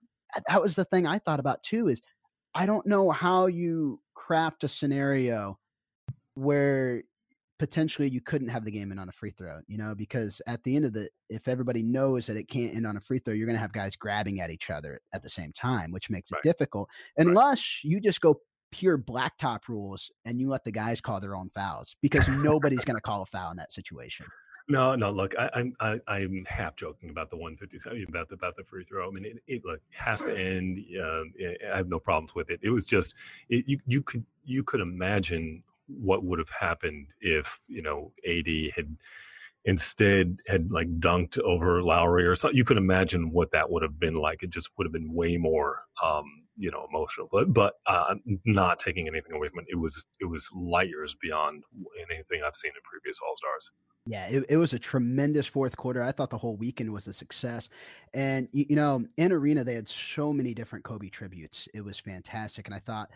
that 0.47 0.61
was 0.61 0.75
the 0.75 0.85
thing 0.85 1.05
i 1.07 1.17
thought 1.19 1.39
about 1.39 1.61
too 1.63 1.87
is 1.87 2.01
i 2.53 2.65
don't 2.65 2.85
know 2.85 3.09
how 3.09 3.45
you 3.47 3.99
craft 4.13 4.63
a 4.63 4.67
scenario 4.67 5.57
where 6.35 7.03
potentially 7.59 8.07
you 8.07 8.21
couldn't 8.21 8.49
have 8.49 8.63
the 8.63 8.71
game 8.71 8.91
in 8.91 8.99
on 8.99 9.09
a 9.09 9.11
free 9.11 9.31
throw 9.31 9.59
you 9.67 9.77
know 9.77 9.95
because 9.95 10.39
at 10.45 10.63
the 10.63 10.75
end 10.75 10.85
of 10.85 10.93
the 10.93 11.09
if 11.29 11.47
everybody 11.47 11.81
knows 11.81 12.27
that 12.27 12.37
it 12.37 12.47
can't 12.47 12.75
end 12.75 12.85
on 12.85 12.97
a 12.97 13.01
free 13.01 13.17
throw 13.17 13.33
you're 13.33 13.47
going 13.47 13.55
to 13.55 13.59
have 13.59 13.73
guys 13.73 13.95
grabbing 13.95 14.39
at 14.41 14.51
each 14.51 14.69
other 14.69 14.99
at 15.13 15.23
the 15.23 15.29
same 15.29 15.51
time 15.53 15.91
which 15.91 16.09
makes 16.11 16.31
right. 16.31 16.39
it 16.43 16.47
difficult 16.47 16.87
unless 17.17 17.57
right. 17.83 17.91
you 17.91 17.99
just 17.99 18.21
go 18.21 18.39
pure 18.71 18.97
blacktop 18.97 19.67
rules 19.67 20.11
and 20.25 20.39
you 20.39 20.49
let 20.49 20.63
the 20.63 20.71
guys 20.71 21.01
call 21.01 21.19
their 21.19 21.35
own 21.35 21.49
fouls 21.49 21.95
because 22.01 22.27
nobody's 22.27 22.85
going 22.85 22.95
to 22.95 23.01
call 23.01 23.21
a 23.21 23.25
foul 23.25 23.51
in 23.51 23.57
that 23.57 23.71
situation. 23.71 24.25
No, 24.69 24.95
no. 24.95 25.11
Look, 25.11 25.33
I'm 25.39 25.73
I, 25.79 25.99
I'm 26.07 26.45
half 26.45 26.75
joking 26.75 27.09
about 27.09 27.29
the 27.29 27.37
150 27.37 28.03
about 28.03 28.27
the 28.27 28.35
about 28.35 28.57
the 28.57 28.65
free 28.65 28.83
throw. 28.83 29.07
I 29.07 29.11
mean, 29.11 29.25
it, 29.25 29.37
it 29.47 29.65
look 29.65 29.79
has 29.91 30.21
to 30.23 30.37
end. 30.37 30.79
I 31.71 31.77
have 31.77 31.87
no 31.87 31.99
problems 31.99 32.35
with 32.35 32.49
it. 32.49 32.59
It 32.61 32.69
was 32.69 32.85
just 32.85 33.15
it, 33.47 33.63
you 33.65 33.79
you 33.85 34.01
could 34.01 34.25
you 34.43 34.63
could 34.63 34.81
imagine 34.81 35.63
what 35.87 36.25
would 36.25 36.39
have 36.39 36.49
happened 36.49 37.07
if 37.21 37.61
you 37.67 37.81
know 37.81 38.11
AD 38.27 38.47
had 38.75 38.97
instead 39.63 40.37
had 40.47 40.69
like 40.69 40.99
dunked 40.99 41.39
over 41.39 41.81
Lowry 41.81 42.25
or 42.25 42.35
something. 42.35 42.57
You 42.57 42.65
could 42.65 42.77
imagine 42.77 43.31
what 43.31 43.51
that 43.51 43.69
would 43.69 43.83
have 43.83 43.99
been 43.99 44.15
like. 44.15 44.43
It 44.43 44.49
just 44.49 44.77
would 44.77 44.85
have 44.85 44.93
been 44.93 45.13
way 45.13 45.37
more 45.37 45.83
um, 46.03 46.43
you 46.57 46.71
know 46.71 46.85
emotional 46.89 47.27
but 47.31 47.53
but 47.53 47.75
uh, 47.85 48.15
not 48.45 48.79
taking 48.79 49.07
anything 49.07 49.33
away 49.33 49.47
from 49.49 49.59
it 49.59 49.65
it 49.69 49.79
was 49.79 50.05
it 50.19 50.25
was 50.25 50.49
light 50.53 50.89
years 50.89 51.15
beyond 51.21 51.63
anything 52.11 52.41
i've 52.45 52.55
seen 52.55 52.71
in 52.71 52.81
previous 52.83 53.19
all 53.25 53.35
stars 53.35 53.71
yeah, 54.09 54.27
it, 54.27 54.45
it 54.47 54.57
was 54.57 54.71
a 54.71 54.79
tremendous 54.79 55.47
fourth 55.47 55.75
quarter. 55.75 56.01
I 56.01 56.13
thought 56.13 56.29
the 56.29 56.37
whole 56.37 56.55
weekend 56.55 56.93
was 56.93 57.07
a 57.07 57.13
success. 57.13 57.67
And, 58.13 58.47
you, 58.53 58.65
you 58.69 58.75
know, 58.77 59.05
in 59.17 59.33
Arena, 59.33 59.65
they 59.65 59.73
had 59.73 59.87
so 59.87 60.31
many 60.31 60.53
different 60.53 60.85
Kobe 60.85 61.09
tributes. 61.09 61.67
It 61.73 61.81
was 61.81 61.99
fantastic. 61.99 62.67
And 62.67 62.73
I 62.73 62.79
thought 62.79 63.09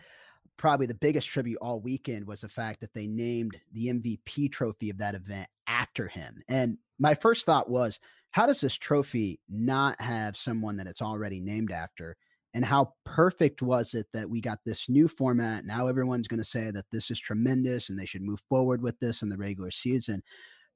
probably 0.58 0.86
the 0.86 0.94
biggest 0.94 1.28
tribute 1.28 1.58
all 1.62 1.80
weekend 1.80 2.26
was 2.26 2.42
the 2.42 2.48
fact 2.48 2.80
that 2.80 2.92
they 2.92 3.06
named 3.06 3.58
the 3.72 3.86
MVP 3.86 4.52
trophy 4.52 4.90
of 4.90 4.98
that 4.98 5.14
event 5.14 5.48
after 5.66 6.08
him. 6.08 6.42
And 6.48 6.76
my 6.98 7.14
first 7.14 7.46
thought 7.46 7.70
was, 7.70 7.98
how 8.30 8.46
does 8.46 8.60
this 8.60 8.74
trophy 8.74 9.40
not 9.48 10.00
have 10.00 10.36
someone 10.36 10.76
that 10.76 10.86
it's 10.86 11.02
already 11.02 11.40
named 11.40 11.70
after? 11.70 12.16
And 12.54 12.64
how 12.64 12.92
perfect 13.04 13.62
was 13.62 13.94
it 13.94 14.06
that 14.12 14.28
we 14.28 14.40
got 14.40 14.58
this 14.64 14.88
new 14.88 15.08
format? 15.08 15.64
Now 15.64 15.88
everyone's 15.88 16.28
going 16.28 16.38
to 16.38 16.44
say 16.44 16.70
that 16.70 16.84
this 16.92 17.10
is 17.10 17.18
tremendous 17.18 17.88
and 17.88 17.98
they 17.98 18.06
should 18.06 18.22
move 18.22 18.40
forward 18.48 18.82
with 18.82 18.98
this 19.00 19.22
in 19.22 19.28
the 19.28 19.36
regular 19.36 19.70
season 19.70 20.22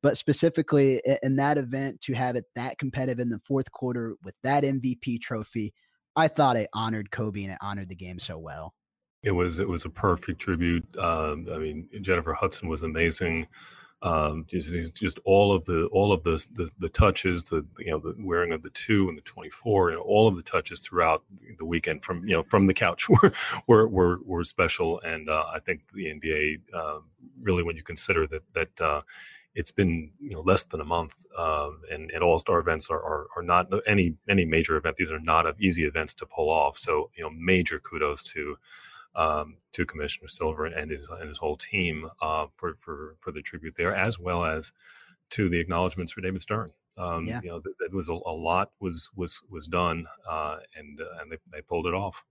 but 0.03 0.17
specifically 0.17 1.03
in 1.23 1.37
that 1.37 1.59
event 1.59 2.01
to 2.01 2.15
have 2.15 2.37
it 2.37 2.45
that 2.55 2.79
competitive 2.79 3.19
in 3.19 3.29
the 3.29 3.41
fourth 3.41 3.71
quarter 3.73 4.15
with 4.23 4.37
that 4.43 4.65
mvp 4.65 5.21
trophy 5.21 5.73
i 6.15 6.29
thought 6.29 6.57
it 6.57 6.69
honored 6.73 7.11
kobe 7.11 7.43
and 7.43 7.53
it 7.53 7.59
honored 7.61 7.89
the 7.89 7.95
game 7.95 8.19
so 8.19 8.39
well. 8.39 8.75
It 9.23 9.33
was 9.33 9.59
it 9.59 9.69
was 9.69 9.85
a 9.85 9.91
perfect 9.91 10.41
tribute 10.41 10.85
um, 10.99 11.47
i 11.53 11.59
mean 11.59 11.89
jennifer 12.01 12.33
hudson 12.33 12.69
was 12.69 12.83
amazing 12.83 13.47
um, 14.07 14.47
just, 14.47 14.95
just 14.95 15.19
all 15.25 15.53
of 15.53 15.65
the 15.65 15.87
all 15.87 16.13
of 16.13 16.23
the, 16.23 16.47
the, 16.55 16.71
the 16.79 16.89
touches, 16.89 17.43
the 17.43 17.67
you 17.79 17.91
know 17.91 17.99
the 17.99 18.15
wearing 18.21 18.53
of 18.53 18.63
the 18.63 18.71
two 18.71 19.09
and 19.09 19.19
the 19.19 19.23
twenty 19.23 19.51
four, 19.51 19.91
and 19.91 19.99
all 19.99 20.29
of 20.29 20.37
the 20.37 20.43
touches 20.43 20.79
throughout 20.79 21.25
the 21.59 21.65
weekend 21.65 22.05
from 22.05 22.25
you 22.25 22.35
know 22.35 22.43
from 22.45 22.69
the 22.69 22.75
couch 22.75 23.09
were 23.09 23.33
were 23.67 23.89
were, 23.89 24.21
were 24.25 24.45
special, 24.45 25.01
and 25.01 25.29
uh, 25.29 25.47
I 25.53 25.59
think 25.59 25.81
the 25.93 26.05
NBA 26.07 26.61
uh, 26.73 27.01
really 27.43 27.65
when 27.65 27.77
you 27.77 27.83
consider 27.83 28.27
that 28.29 28.43
that. 28.55 28.81
Uh, 28.81 29.01
it's 29.57 29.73
been 29.73 30.11
you 30.21 30.35
know 30.35 30.41
less 30.41 30.65
than 30.65 30.83
a 30.83 30.85
month, 30.85 31.25
um, 31.39 31.81
and, 31.91 32.11
and 32.11 32.23
all 32.23 32.39
star 32.39 32.59
events 32.59 32.91
are, 32.91 33.03
are, 33.03 33.27
are 33.37 33.43
not 33.43 33.73
any 33.87 34.13
any 34.29 34.45
major 34.45 34.77
event. 34.77 34.97
These 34.97 35.11
are 35.11 35.19
not 35.19 35.47
easy 35.59 35.87
events 35.87 36.13
to 36.17 36.27
pull 36.27 36.51
off. 36.51 36.79
So 36.79 37.11
you 37.17 37.25
know, 37.25 37.31
major 37.31 37.81
kudos 37.81 38.23
to 38.35 38.59
um, 39.17 39.57
to 39.73 39.85
Commissioner 39.85 40.29
Silver 40.29 40.67
and 40.67 40.91
his 40.91 41.07
and 41.09 41.29
his 41.29 41.39
whole 41.39 41.57
team 41.57 42.09
uh, 42.23 42.47
for 42.55 42.75
for 42.75 43.17
for 43.19 43.33
the 43.33 43.43
tribute 43.43 43.75
there, 43.77 43.95
as 43.95 44.19
well 44.19 44.45
as 44.45 44.73
to 45.31 45.49
the 45.49 45.59
acknowledgments 45.59 46.13
for 46.13 46.21
David 46.21 46.43
Stern. 46.43 46.73
Um, 46.99 47.27
yeah. 47.27 47.41
You 47.43 47.51
know, 47.51 47.63
it 47.81 47.93
was 47.93 48.09
a, 48.09 48.13
a, 48.13 48.33
lot 48.33 48.71
was 48.81 49.11
was 49.15 49.43
was 49.51 49.67
done, 49.69 50.07
uh, 50.29 50.59
and 50.77 51.01
uh, 51.01 51.21
and 51.21 51.33
they, 51.33 51.37
they 51.53 51.61
pulled 51.63 51.87
it 51.87 51.95
off. 51.95 52.25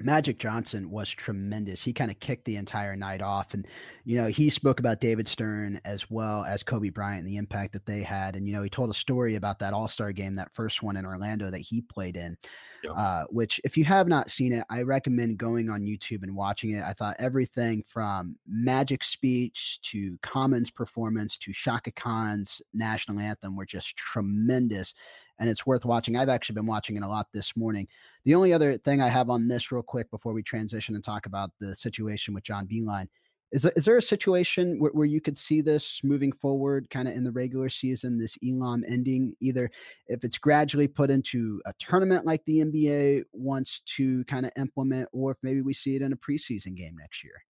Magic 0.00 0.38
Johnson 0.38 0.90
was 0.90 1.10
tremendous. 1.10 1.82
He 1.82 1.92
kind 1.92 2.10
of 2.10 2.18
kicked 2.20 2.44
the 2.44 2.56
entire 2.56 2.96
night 2.96 3.20
off. 3.20 3.54
And, 3.54 3.66
you 4.04 4.16
know, 4.16 4.28
he 4.28 4.50
spoke 4.50 4.80
about 4.80 5.00
David 5.00 5.28
Stern 5.28 5.80
as 5.84 6.10
well 6.10 6.44
as 6.44 6.62
Kobe 6.62 6.88
Bryant 6.88 7.20
and 7.20 7.28
the 7.28 7.36
impact 7.36 7.72
that 7.72 7.86
they 7.86 8.02
had. 8.02 8.36
And, 8.36 8.46
you 8.46 8.54
know, 8.54 8.62
he 8.62 8.70
told 8.70 8.90
a 8.90 8.94
story 8.94 9.36
about 9.36 9.58
that 9.58 9.74
All 9.74 9.88
Star 9.88 10.12
game, 10.12 10.34
that 10.34 10.52
first 10.52 10.82
one 10.82 10.96
in 10.96 11.04
Orlando 11.04 11.50
that 11.50 11.60
he 11.60 11.82
played 11.82 12.16
in, 12.16 12.36
yeah. 12.82 12.92
uh, 12.92 13.24
which, 13.30 13.60
if 13.64 13.76
you 13.76 13.84
have 13.84 14.08
not 14.08 14.30
seen 14.30 14.52
it, 14.52 14.64
I 14.70 14.82
recommend 14.82 15.38
going 15.38 15.68
on 15.68 15.82
YouTube 15.82 16.22
and 16.22 16.34
watching 16.34 16.70
it. 16.70 16.82
I 16.82 16.92
thought 16.92 17.16
everything 17.18 17.84
from 17.86 18.36
Magic's 18.48 19.08
speech 19.08 19.80
to 19.82 20.18
Common's 20.22 20.70
performance 20.70 21.36
to 21.38 21.52
Chaka 21.52 21.92
Khan's 21.92 22.62
national 22.72 23.18
anthem 23.18 23.56
were 23.56 23.66
just 23.66 23.96
tremendous 23.96 24.94
and 25.40 25.48
it's 25.48 25.66
worth 25.66 25.84
watching. 25.84 26.16
I've 26.16 26.28
actually 26.28 26.54
been 26.54 26.66
watching 26.66 26.96
it 26.96 27.02
a 27.02 27.08
lot 27.08 27.26
this 27.32 27.56
morning. 27.56 27.88
The 28.24 28.34
only 28.34 28.52
other 28.52 28.76
thing 28.78 29.00
I 29.00 29.08
have 29.08 29.30
on 29.30 29.48
this, 29.48 29.72
real 29.72 29.82
quick, 29.82 30.10
before 30.10 30.34
we 30.34 30.42
transition 30.42 30.94
and 30.94 31.02
talk 31.02 31.26
about 31.26 31.50
the 31.60 31.74
situation 31.74 32.34
with 32.34 32.44
John 32.44 32.68
Beilein, 32.68 33.08
is, 33.50 33.64
is 33.74 33.84
there 33.84 33.96
a 33.96 34.02
situation 34.02 34.78
where, 34.78 34.92
where 34.92 35.06
you 35.06 35.20
could 35.20 35.36
see 35.36 35.60
this 35.60 36.02
moving 36.04 36.30
forward, 36.30 36.88
kind 36.90 37.08
of 37.08 37.14
in 37.14 37.24
the 37.24 37.32
regular 37.32 37.68
season, 37.68 38.18
this 38.18 38.38
Elam 38.46 38.84
ending, 38.86 39.34
either 39.40 39.70
if 40.06 40.22
it's 40.22 40.38
gradually 40.38 40.86
put 40.86 41.10
into 41.10 41.60
a 41.66 41.72
tournament 41.80 42.26
like 42.26 42.44
the 42.44 42.60
NBA 42.60 43.24
wants 43.32 43.80
to 43.96 44.24
kind 44.26 44.46
of 44.46 44.52
implement, 44.56 45.08
or 45.12 45.32
if 45.32 45.38
maybe 45.42 45.62
we 45.62 45.74
see 45.74 45.96
it 45.96 46.02
in 46.02 46.12
a 46.12 46.16
preseason 46.16 46.76
game 46.76 46.96
next 46.96 47.24
year? 47.24 47.42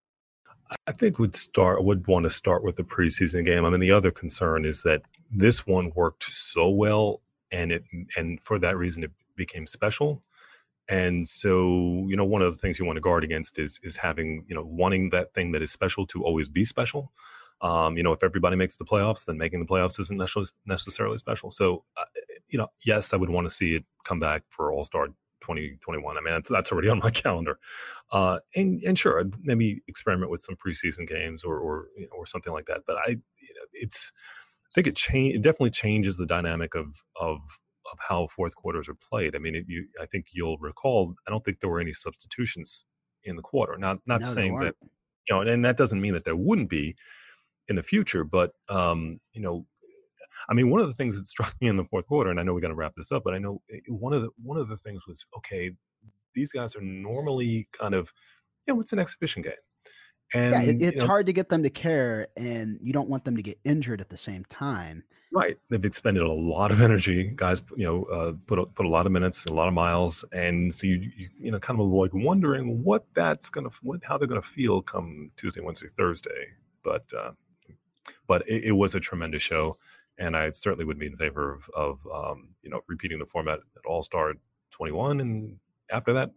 I 0.87 0.93
think 0.93 1.19
would 1.19 1.35
start 1.35 1.83
would 1.85 2.07
want 2.07 2.23
to 2.25 2.31
start 2.31 2.63
with 2.63 2.77
the 2.77 2.85
preseason 2.85 3.45
game. 3.45 3.65
I 3.65 3.71
mean, 3.71 3.81
the 3.81 3.91
other 3.91 4.13
concern 4.13 4.65
is 4.65 4.85
that 4.85 5.03
this 5.31 5.67
one 5.67 5.91
worked 5.97 6.23
so 6.23 6.69
well 6.69 7.21
and 7.53 7.73
it 7.73 7.85
and 8.17 8.41
for 8.41 8.59
that 8.59 8.77
reason 8.77 9.05
it 9.05 9.11
became 9.37 9.67
special. 9.67 10.23
And 10.89 11.27
so 11.27 12.07
you 12.09 12.17
know 12.17 12.25
one 12.25 12.43
of 12.43 12.53
the 12.53 12.59
things 12.59 12.79
you 12.79 12.85
want 12.85 12.97
to 12.97 13.01
guard 13.01 13.25
against 13.25 13.59
is 13.59 13.81
is 13.83 13.97
having 13.97 14.45
you 14.49 14.55
know 14.55 14.65
wanting 14.65 15.11
that 15.11 15.33
thing 15.35 15.53
that 15.53 15.63
is 15.63 15.71
special 15.71 16.07
to 16.09 16.25
always 16.25 16.49
be 16.49 16.65
special. 16.65 17.13
Um, 17.63 17.97
you 17.97 18.03
know 18.03 18.13
if 18.13 18.23
everybody 18.23 18.57
makes 18.57 18.77
the 18.77 18.85
playoffs 18.85 19.27
then 19.27 19.37
making 19.37 19.61
the 19.61 19.67
playoffs 19.67 20.01
isn't 20.01 20.17
necessarily 20.17 20.49
necessarily 20.67 21.19
special. 21.19 21.51
So 21.51 21.85
uh, 21.97 22.05
you 22.49 22.59
know 22.59 22.69
yes 22.85 23.13
i 23.13 23.17
would 23.17 23.31
want 23.31 23.49
to 23.49 23.55
see 23.55 23.75
it 23.77 23.85
come 24.05 24.19
back 24.19 24.43
for 24.49 24.73
all-star 24.73 25.07
2021 25.41 26.17
i 26.17 26.21
mean 26.21 26.35
that's, 26.35 26.49
that's 26.49 26.73
already 26.73 26.89
on 26.95 26.99
my 26.99 27.11
calendar. 27.11 27.59
Uh, 28.13 28.39
and 28.57 28.83
and 28.83 28.99
sure 28.99 29.21
I'd 29.21 29.33
maybe 29.43 29.83
experiment 29.87 30.31
with 30.31 30.41
some 30.41 30.57
preseason 30.57 31.07
games 31.07 31.45
or 31.45 31.59
or 31.59 31.89
you 31.97 32.07
know, 32.07 32.17
or 32.17 32.27
something 32.27 32.53
like 32.53 32.67
that. 32.67 32.81
But 32.87 32.97
i 32.97 33.11
you 33.11 33.55
know, 33.55 33.67
it's 33.73 34.13
think 34.75 34.87
it 34.87 34.97
change 34.97 35.35
it 35.35 35.43
definitely 35.43 35.71
changes 35.71 36.17
the 36.17 36.27
dynamic 36.27 36.75
of 36.75 37.03
of 37.21 37.39
of 37.93 37.99
how 37.99 38.27
fourth 38.29 38.55
quarters 38.55 38.89
are 38.89 38.95
played. 38.95 39.35
I 39.35 39.39
mean, 39.39 39.55
it, 39.55 39.65
you 39.67 39.87
I 40.01 40.07
think 40.07 40.27
you'll 40.33 40.59
recall. 40.59 41.15
I 41.27 41.31
don't 41.31 41.45
think 41.45 41.61
there 41.61 41.71
were 41.71 41.81
any 41.81 41.93
substitutions 41.93 42.85
in 43.25 43.37
the 43.37 43.43
quarter. 43.43 43.77
Not 43.77 43.99
not 44.07 44.21
no, 44.21 44.29
saying 44.29 44.61
that 44.61 44.75
you 45.29 45.35
know, 45.35 45.41
and 45.41 45.65
that 45.65 45.77
doesn't 45.77 46.01
mean 46.01 46.15
that 46.15 46.25
there 46.25 46.37
wouldn't 46.37 46.71
be 46.71 46.97
in 47.69 47.77
the 47.77 47.83
future. 47.83 48.25
But 48.25 48.53
um, 48.69 49.21
you 49.33 49.43
know, 49.43 49.67
I 50.49 50.55
mean, 50.55 50.71
one 50.71 50.81
of 50.81 50.89
the 50.89 50.95
things 50.95 51.17
that 51.17 51.27
struck 51.27 51.55
me 51.61 51.69
in 51.69 51.77
the 51.77 51.85
fourth 51.85 52.07
quarter, 52.07 52.31
and 52.31 52.39
I 52.39 52.43
know 52.43 52.55
we 52.55 52.61
got 52.61 52.69
to 52.69 52.75
wrap 52.75 52.95
this 52.97 53.13
up, 53.13 53.23
but 53.25 53.35
I 53.35 53.39
know 53.39 53.61
eh, 53.73 53.79
one 53.89 54.13
of 54.13 54.23
the 54.23 54.31
one 54.43 54.59
of 54.59 54.69
the 54.69 54.77
things 54.77 55.07
was 55.07 55.27
okay. 55.39 55.71
These 56.35 56.53
guys 56.53 56.77
are 56.77 56.81
normally 56.81 57.67
kind 57.73 57.93
of, 57.93 58.13
you 58.67 58.75
know, 58.75 58.81
it's 58.81 58.93
an 58.93 59.01
exhibition 59.01 59.43
game. 59.43 59.53
And 60.33 60.53
yeah, 60.53 60.63
it, 60.63 60.83
it's 60.83 60.95
you 60.95 60.99
know, 61.01 61.07
hard 61.07 61.27
to 61.27 61.33
get 61.33 61.49
them 61.49 61.63
to 61.63 61.71
care, 61.71 62.29
and 62.37 62.79
you 62.83 62.93
don't 62.93 63.09
want 63.09 63.25
them 63.25 63.37
to 63.37 63.43
get 63.43 63.59
injured 63.65 64.01
at 64.01 64.09
the 64.09 64.17
same 64.17 64.45
time. 64.45 65.03
Right, 65.33 65.59
they've 65.69 65.85
expended 65.85 66.23
a 66.23 66.33
lot 66.33 66.71
of 66.71 66.81
energy, 66.83 67.33
guys. 67.35 67.63
You 67.77 67.85
know, 67.85 68.05
uh, 68.05 68.33
put 68.47 68.59
a, 68.59 68.67
put 68.67 68.87
a 68.87 68.89
lot 68.89 69.07
of 69.07 69.13
minutes, 69.13 69.47
a 69.47 69.53
lot 69.53 69.69
of 69.69 69.75
miles, 69.75 70.25
and 70.33 70.73
so 70.73 70.87
you 70.87 71.11
you, 71.17 71.29
you 71.39 71.51
know 71.51 71.59
kind 71.59 71.81
of 71.81 71.87
like 71.87 72.13
wondering 72.15 72.83
what 72.83 73.07
that's 73.15 73.51
gonna, 73.51 73.71
what, 73.83 74.05
how 74.05 74.19
they're 74.19 74.29
gonna 74.29 74.43
feel 74.43 74.83
come 74.83 75.31
Tuesday, 75.37 75.61
Wednesday, 75.61 75.89
Thursday. 75.97 76.49
But 76.83 77.05
uh, 77.17 77.33
but 78.27 78.49
it, 78.49 78.65
it 78.65 78.73
was 78.73 78.95
a 78.95 79.01
tremendous 79.01 79.43
show, 79.43 79.79
and 80.19 80.37
I 80.37 80.51
certainly 80.51 80.85
would 80.85 80.99
be 80.99 81.07
in 81.07 81.17
favor 81.17 81.55
of 81.55 81.69
of 81.75 82.07
um, 82.13 82.49
you 82.63 82.71
know 82.71 82.81
repeating 82.89 83.19
the 83.19 83.27
format 83.27 83.59
at 83.77 83.87
All 83.87 84.03
Star 84.03 84.35
21, 84.71 85.21
and 85.21 85.59
after 85.91 86.13
that, 86.13 86.31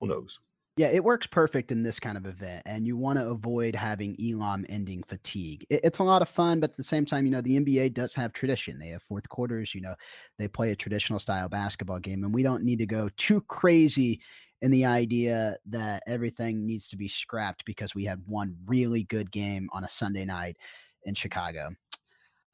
who 0.00 0.08
knows. 0.08 0.40
Yeah, 0.76 0.88
it 0.88 1.04
works 1.04 1.26
perfect 1.26 1.72
in 1.72 1.82
this 1.82 2.00
kind 2.00 2.16
of 2.16 2.26
event, 2.26 2.62
and 2.64 2.86
you 2.86 2.96
want 2.96 3.18
to 3.18 3.28
avoid 3.28 3.74
having 3.74 4.16
Elam 4.20 4.64
ending 4.68 5.02
fatigue. 5.02 5.66
It, 5.68 5.80
it's 5.84 5.98
a 5.98 6.04
lot 6.04 6.22
of 6.22 6.28
fun, 6.28 6.60
but 6.60 6.70
at 6.70 6.76
the 6.76 6.84
same 6.84 7.04
time, 7.04 7.24
you 7.26 7.30
know, 7.30 7.40
the 7.40 7.56
NBA 7.56 7.88
does 7.88 8.14
have 8.14 8.32
tradition. 8.32 8.78
They 8.78 8.88
have 8.88 9.02
fourth 9.02 9.28
quarters, 9.28 9.74
you 9.74 9.80
know, 9.82 9.94
they 10.38 10.48
play 10.48 10.70
a 10.70 10.76
traditional 10.76 11.18
style 11.18 11.48
basketball 11.48 11.98
game, 11.98 12.24
and 12.24 12.32
we 12.32 12.42
don't 12.42 12.62
need 12.64 12.78
to 12.78 12.86
go 12.86 13.10
too 13.16 13.40
crazy 13.42 14.20
in 14.62 14.70
the 14.70 14.84
idea 14.84 15.56
that 15.66 16.02
everything 16.06 16.66
needs 16.66 16.88
to 16.88 16.96
be 16.96 17.08
scrapped 17.08 17.64
because 17.64 17.94
we 17.94 18.04
had 18.04 18.22
one 18.26 18.56
really 18.66 19.02
good 19.04 19.30
game 19.32 19.68
on 19.72 19.84
a 19.84 19.88
Sunday 19.88 20.24
night 20.24 20.56
in 21.04 21.14
Chicago. 21.14 21.70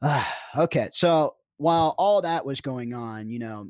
Okay, 0.56 0.88
so 0.92 1.36
while 1.58 1.94
all 1.98 2.22
that 2.22 2.44
was 2.46 2.60
going 2.60 2.94
on, 2.94 3.28
you 3.28 3.38
know, 3.38 3.68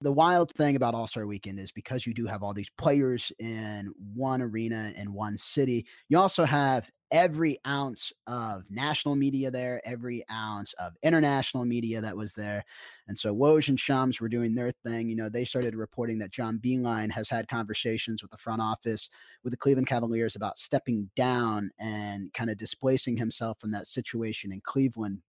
the 0.00 0.12
wild 0.12 0.52
thing 0.52 0.76
about 0.76 0.94
All 0.94 1.08
Star 1.08 1.26
Weekend 1.26 1.58
is 1.58 1.72
because 1.72 2.06
you 2.06 2.14
do 2.14 2.26
have 2.26 2.42
all 2.42 2.54
these 2.54 2.70
players 2.78 3.32
in 3.40 3.92
one 4.14 4.42
arena 4.42 4.92
in 4.96 5.12
one 5.12 5.36
city, 5.36 5.86
you 6.08 6.16
also 6.16 6.44
have 6.44 6.88
every 7.10 7.58
ounce 7.66 8.12
of 8.26 8.62
national 8.70 9.16
media 9.16 9.50
there, 9.50 9.80
every 9.84 10.24
ounce 10.30 10.72
of 10.74 10.92
international 11.02 11.64
media 11.64 12.00
that 12.00 12.16
was 12.16 12.32
there. 12.34 12.64
And 13.08 13.18
so 13.18 13.34
Woj 13.34 13.68
and 13.68 13.80
Shams 13.80 14.20
were 14.20 14.28
doing 14.28 14.54
their 14.54 14.70
thing. 14.84 15.08
You 15.08 15.16
know, 15.16 15.28
they 15.28 15.44
started 15.44 15.74
reporting 15.74 16.18
that 16.18 16.30
John 16.30 16.60
Beilein 16.62 17.10
has 17.10 17.28
had 17.28 17.48
conversations 17.48 18.22
with 18.22 18.30
the 18.30 18.36
front 18.36 18.60
office 18.60 19.08
with 19.42 19.52
the 19.52 19.56
Cleveland 19.56 19.88
Cavaliers 19.88 20.36
about 20.36 20.58
stepping 20.58 21.10
down 21.16 21.70
and 21.80 22.32
kind 22.34 22.50
of 22.50 22.58
displacing 22.58 23.16
himself 23.16 23.58
from 23.58 23.72
that 23.72 23.86
situation 23.86 24.52
in 24.52 24.60
Cleveland. 24.60 25.22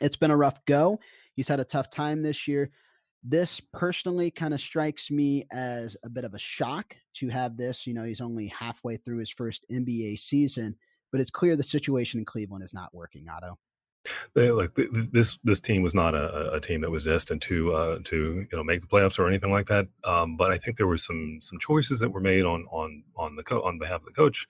It's 0.00 0.16
been 0.16 0.30
a 0.30 0.36
rough 0.36 0.64
go. 0.66 0.98
He's 1.34 1.48
had 1.48 1.60
a 1.60 1.64
tough 1.64 1.90
time 1.90 2.22
this 2.22 2.48
year 2.48 2.70
this 3.22 3.60
personally 3.72 4.30
kind 4.30 4.52
of 4.52 4.60
strikes 4.60 5.10
me 5.10 5.44
as 5.52 5.96
a 6.04 6.08
bit 6.08 6.24
of 6.24 6.34
a 6.34 6.38
shock 6.38 6.96
to 7.14 7.28
have 7.28 7.56
this. 7.56 7.86
You 7.86 7.94
know, 7.94 8.04
he's 8.04 8.20
only 8.20 8.48
halfway 8.48 8.96
through 8.96 9.18
his 9.18 9.30
first 9.30 9.64
NBA 9.70 10.18
season, 10.18 10.76
but 11.10 11.20
it's 11.20 11.30
clear 11.30 11.56
the 11.56 11.62
situation 11.62 12.18
in 12.20 12.26
Cleveland 12.26 12.64
is 12.64 12.74
not 12.74 12.94
working. 12.94 13.26
Otto. 13.28 13.58
They, 14.34 14.50
like 14.50 14.76
this, 15.12 15.38
this 15.44 15.60
team 15.60 15.82
was 15.82 15.94
not 15.94 16.14
a, 16.14 16.54
a 16.54 16.60
team 16.60 16.80
that 16.80 16.90
was 16.90 17.04
destined 17.04 17.42
to 17.42 17.72
uh, 17.72 17.98
to 18.04 18.46
you 18.50 18.56
know 18.56 18.64
make 18.64 18.80
the 18.80 18.86
playoffs 18.88 19.18
or 19.18 19.28
anything 19.28 19.52
like 19.52 19.66
that. 19.68 19.86
Um, 20.02 20.36
but 20.36 20.50
I 20.50 20.58
think 20.58 20.76
there 20.76 20.88
were 20.88 20.96
some 20.96 21.38
some 21.40 21.60
choices 21.60 22.00
that 22.00 22.10
were 22.10 22.20
made 22.20 22.44
on 22.44 22.66
on 22.72 23.04
on 23.14 23.36
the 23.36 23.44
co- 23.44 23.62
on 23.62 23.78
behalf 23.78 24.00
of 24.00 24.06
the 24.06 24.12
coach. 24.12 24.48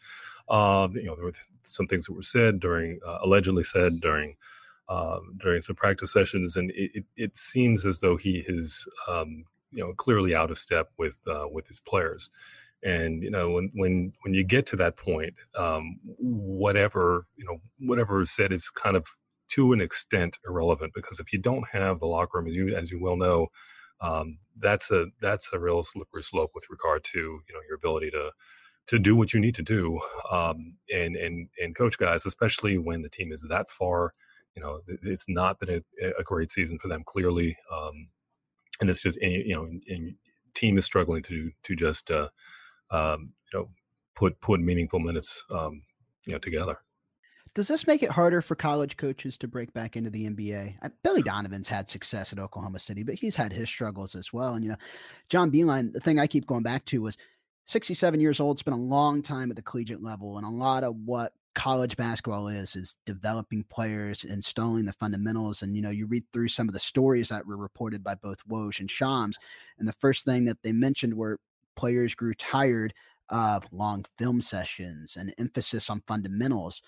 Uh, 0.49 0.88
you 0.95 1.05
know, 1.05 1.17
there 1.17 1.26
were 1.26 1.35
some 1.64 1.87
things 1.87 2.07
that 2.07 2.14
were 2.14 2.23
said 2.23 2.61
during 2.61 2.99
uh, 3.07 3.19
allegedly 3.23 3.62
said 3.62 4.00
during 4.00 4.37
um, 4.89 5.39
during 5.41 5.62
some 5.62 5.77
practice 5.77 6.12
sessions, 6.12 6.57
and 6.57 6.71
it, 6.73 6.91
it, 6.95 7.05
it, 7.17 7.37
seems 7.37 7.87
as 7.87 8.01
though 8.01 8.17
he 8.17 8.45
is, 8.47 8.87
um, 9.09 9.45
you 9.71 9.83
know, 9.83 9.93
clearly 9.95 10.35
out 10.35 10.51
of 10.51 10.59
step 10.59 10.91
with 10.99 11.19
uh, 11.27 11.47
with 11.51 11.67
his 11.67 11.81
players. 11.81 12.31
And 12.83 13.23
you 13.23 13.31
know, 13.31 13.51
when 13.51 13.71
when 13.75 14.12
when 14.23 14.35
you 14.35 14.45
get 14.45 14.67
to 14.67 14.77
that 14.77 14.97
point, 14.97 15.35
um, 15.57 15.99
whatever 16.19 17.27
you 17.37 17.45
know, 17.45 17.59
whatever 17.79 18.23
is 18.23 18.33
said 18.33 18.53
is 18.53 18.71
kind 18.71 18.97
of 18.97 19.07
to 19.51 19.73
an 19.73 19.81
extent 19.81 20.39
irrelevant 20.47 20.93
because 20.95 21.21
if 21.21 21.33
you 21.33 21.39
don't 21.39 21.69
have 21.71 22.01
the 22.01 22.07
locker 22.07 22.39
room, 22.39 22.49
as 22.49 22.57
you 22.57 22.75
as 22.75 22.91
you 22.91 23.01
well 23.01 23.17
know, 23.17 23.49
um, 24.01 24.39
that's 24.59 24.91
a 24.91 25.07
that's 25.21 25.53
a 25.53 25.59
real 25.59 25.83
slippery 25.83 26.23
slope 26.23 26.51
with 26.55 26.65
regard 26.71 27.05
to 27.05 27.19
you 27.19 27.55
know 27.55 27.61
your 27.69 27.77
ability 27.77 28.11
to 28.11 28.31
to 28.89 28.99
do 28.99 29.15
what 29.15 29.33
you 29.33 29.41
need 29.41 29.55
to 29.55 29.62
do 29.62 30.01
um, 30.31 30.75
and 30.93 31.17
and 31.17 31.49
and 31.62 31.77
coach 31.77 31.99
guys, 31.99 32.27
especially 32.27 32.79
when 32.79 33.01
the 33.03 33.09
team 33.09 33.33
is 33.33 33.45
that 33.49 33.71
far 33.71 34.12
you 34.57 34.63
know, 34.63 34.81
it's 35.03 35.27
not 35.29 35.59
been 35.59 35.83
a, 36.03 36.07
a 36.19 36.23
great 36.23 36.51
season 36.51 36.79
for 36.79 36.89
them 36.89 37.03
clearly, 37.07 37.57
um, 37.73 38.09
and 38.81 38.91
it's 38.91 39.03
just 39.03 39.21
you 39.21 39.55
know, 39.55 39.65
and 39.65 40.15
team 40.55 40.79
is 40.79 40.85
struggling 40.85 41.23
to 41.23 41.51
to 41.63 41.75
just 41.75 42.11
uh, 42.11 42.29
um, 42.91 43.33
you 43.53 43.59
know 43.59 43.69
put 44.15 44.39
put 44.41 44.61
meaningful 44.61 45.01
minutes 45.01 45.45
um, 45.51 45.83
you 46.27 46.33
know 46.33 46.39
together. 46.39 46.79
Does 47.55 47.69
this 47.69 47.87
make 47.87 48.03
it 48.03 48.11
harder 48.11 48.41
for 48.41 48.55
college 48.55 48.97
coaches 48.97 49.37
to 49.39 49.49
break 49.49 49.75
back 49.75 49.95
into 49.95 50.09
the 50.09 50.27
NBA? 50.27 50.75
Billy 51.03 51.21
Donovan's 51.21 51.69
had 51.69 51.87
success 51.87 52.33
at 52.33 52.39
Oklahoma 52.39 52.79
City, 52.79 53.03
but 53.03 53.17
he's 53.17 53.37
had 53.37 53.53
his 53.53 53.69
struggles 53.69 54.15
as 54.15 54.33
well. 54.33 54.55
And 54.55 54.65
you 54.65 54.71
know, 54.71 54.79
John 55.29 55.51
Beilein, 55.51 55.93
the 55.93 56.01
thing 56.01 56.19
I 56.19 56.27
keep 56.27 56.47
going 56.47 56.63
back 56.63 56.87
to 56.87 57.03
was 57.03 57.19
67 57.67 58.21
years 58.21 58.41
old, 58.41 58.59
spent 58.59 58.75
a 58.75 58.81
long 58.81 59.21
time 59.21 59.51
at 59.51 59.57
the 59.57 59.63
collegiate 59.63 60.03
level, 60.03 60.39
and 60.39 60.47
a 60.47 60.51
lot 60.51 60.83
of 60.83 60.97
what 61.05 61.35
college 61.55 61.97
basketball 61.97 62.49
is 62.49 62.77
is 62.77 62.97
developing 63.05 63.65
players 63.65 64.25
installing 64.25 64.85
the 64.85 64.93
fundamentals 64.93 65.63
and 65.63 65.77
you 65.77 65.83
know 65.83 65.91
you 65.91 66.07
read 66.07 66.25
through 66.33 66.49
some 66.49 66.69
of 66.69 66.75
the 66.75 66.81
stories 66.81 67.29
that 67.29 67.47
were 67.47 67.57
reported 67.57 68.03
by 68.03 68.15
both 68.15 68.47
Woj 68.49 68.81
and 68.81 68.91
Shams 68.91 69.39
and 69.79 69.87
the 69.87 69.93
first 69.93 70.25
thing 70.25 70.45
that 70.47 70.63
they 70.63 70.73
mentioned 70.73 71.15
were 71.15 71.39
players 71.77 72.15
grew 72.15 72.35
tired 72.35 72.95
of 73.29 73.67
long 73.73 74.05
film 74.19 74.41
sessions 74.41 75.17
and 75.17 75.35
emphasis 75.39 75.91
on 75.91 76.03
fundamentals 76.07 76.83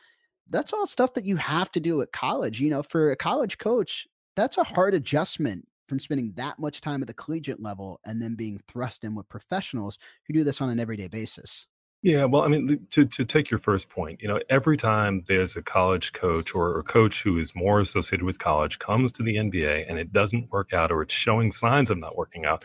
that's 0.51 0.73
all 0.73 0.87
stuff 0.87 1.15
that 1.15 1.25
you 1.25 1.37
have 1.37 1.71
to 1.73 1.81
do 1.81 2.01
at 2.01 2.13
college 2.13 2.61
you 2.61 2.71
know 2.71 2.83
for 2.83 3.11
a 3.11 3.17
college 3.17 3.59
coach 3.59 4.07
that's 4.37 4.59
a 4.59 4.65
hard 4.65 4.95
adjustment 4.95 5.67
from 5.89 6.01
spending 6.01 6.33
that 6.37 6.59
much 6.59 6.81
time 6.81 7.03
at 7.03 7.09
the 7.09 7.15
collegiate 7.15 7.63
level 7.63 8.01
and 8.05 8.21
then 8.21 8.35
being 8.35 8.61
thrust 8.69 9.05
in 9.05 9.15
with 9.15 9.29
professionals 9.29 9.99
who 10.27 10.35
do 10.35 10.45
this 10.45 10.61
on 10.61 10.71
an 10.71 10.81
everyday 10.81 11.09
basis. 11.09 11.67
Yeah, 12.05 12.27
well, 12.27 12.43
I 12.43 12.49
mean, 12.49 12.87
to 12.91 13.07
to 13.07 13.25
take 13.25 13.51
your 13.51 13.59
first 13.59 13.89
point, 13.89 14.21
you 14.21 14.29
know, 14.29 14.39
every 14.51 14.77
time 14.77 15.23
there's 15.27 15.57
a 15.57 15.63
college 15.63 16.13
coach 16.13 16.55
or 16.55 16.79
a 16.79 16.83
coach 16.83 17.23
who 17.23 17.39
is 17.39 17.55
more 17.57 17.81
associated 17.81 18.25
with 18.27 18.39
college 18.39 18.79
comes 18.79 19.11
to 19.13 19.23
the 19.23 19.37
NBA 19.37 19.87
and 19.89 19.99
it 19.99 20.13
doesn't 20.13 20.53
work 20.53 20.75
out 20.75 20.93
or 20.93 21.01
it's 21.01 21.15
showing 21.15 21.51
signs 21.51 21.89
of 21.91 21.97
not 21.97 22.15
working 22.15 22.45
out, 22.45 22.63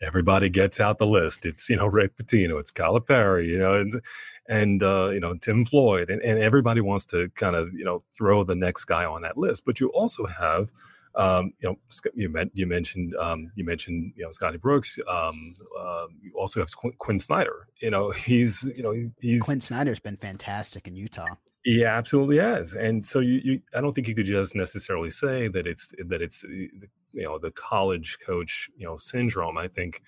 everybody 0.00 0.48
gets 0.48 0.78
out 0.78 0.98
the 0.98 1.06
list. 1.06 1.46
It's 1.46 1.68
you 1.68 1.74
know 1.74 1.86
Rick 1.98 2.16
Pitino, 2.16 2.60
it's 2.60 2.70
Calipari, 2.70 3.48
you 3.48 3.58
know, 3.58 3.74
and 3.80 4.00
and 4.48 4.82
uh, 4.84 5.08
you 5.10 5.18
know 5.20 5.34
Tim 5.34 5.64
Floyd, 5.64 6.08
and, 6.08 6.22
and 6.22 6.38
everybody 6.38 6.80
wants 6.80 7.06
to 7.06 7.28
kind 7.30 7.56
of 7.56 7.74
you 7.74 7.84
know 7.84 8.04
throw 8.16 8.44
the 8.44 8.54
next 8.54 8.84
guy 8.84 9.04
on 9.04 9.22
that 9.22 9.36
list. 9.36 9.64
But 9.66 9.80
you 9.80 9.88
also 9.88 10.26
have 10.26 10.70
um, 11.16 11.52
you 11.60 11.68
know, 11.68 11.76
you, 12.14 12.28
meant, 12.28 12.52
you 12.54 12.66
mentioned 12.66 13.14
um, 13.16 13.50
you 13.56 13.64
mentioned 13.64 14.12
you 14.16 14.24
know 14.24 14.30
Scotty 14.30 14.58
Brooks. 14.58 14.98
Um, 15.08 15.54
uh, 15.78 16.06
you 16.20 16.32
also 16.36 16.60
have 16.60 16.74
Quin, 16.74 16.92
Quin, 16.98 17.18
Snyder. 17.18 17.68
You 17.80 17.90
know, 17.90 18.10
he's 18.26 18.70
you 18.76 18.82
know 18.82 18.94
he's 19.20 19.42
Quin 19.42 19.60
Snyder's 19.60 20.00
been 20.00 20.16
fantastic 20.16 20.86
in 20.86 20.94
Utah. 20.94 21.26
He 21.64 21.84
absolutely 21.84 22.38
has, 22.38 22.74
and 22.74 23.04
so 23.04 23.20
you, 23.20 23.40
you 23.44 23.60
I 23.74 23.80
don't 23.80 23.92
think 23.92 24.08
you 24.08 24.14
could 24.14 24.26
just 24.26 24.54
necessarily 24.54 25.10
say 25.10 25.48
that 25.48 25.66
it's 25.66 25.92
that 26.06 26.22
it's 26.22 26.42
you 26.44 26.70
know 27.14 27.38
the 27.38 27.50
college 27.50 28.18
coach 28.24 28.70
you 28.76 28.86
know 28.86 28.96
syndrome. 28.96 29.58
I 29.58 29.68
think 29.68 30.02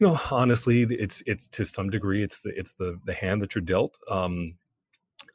you 0.00 0.08
know 0.08 0.20
honestly 0.30 0.82
it's 0.82 1.22
it's 1.26 1.46
to 1.48 1.64
some 1.64 1.88
degree 1.88 2.22
it's 2.22 2.42
the 2.42 2.50
it's 2.58 2.74
the 2.74 2.98
the 3.04 3.14
hand 3.14 3.40
that 3.42 3.54
you're 3.54 3.62
dealt 3.62 3.98
um 4.10 4.54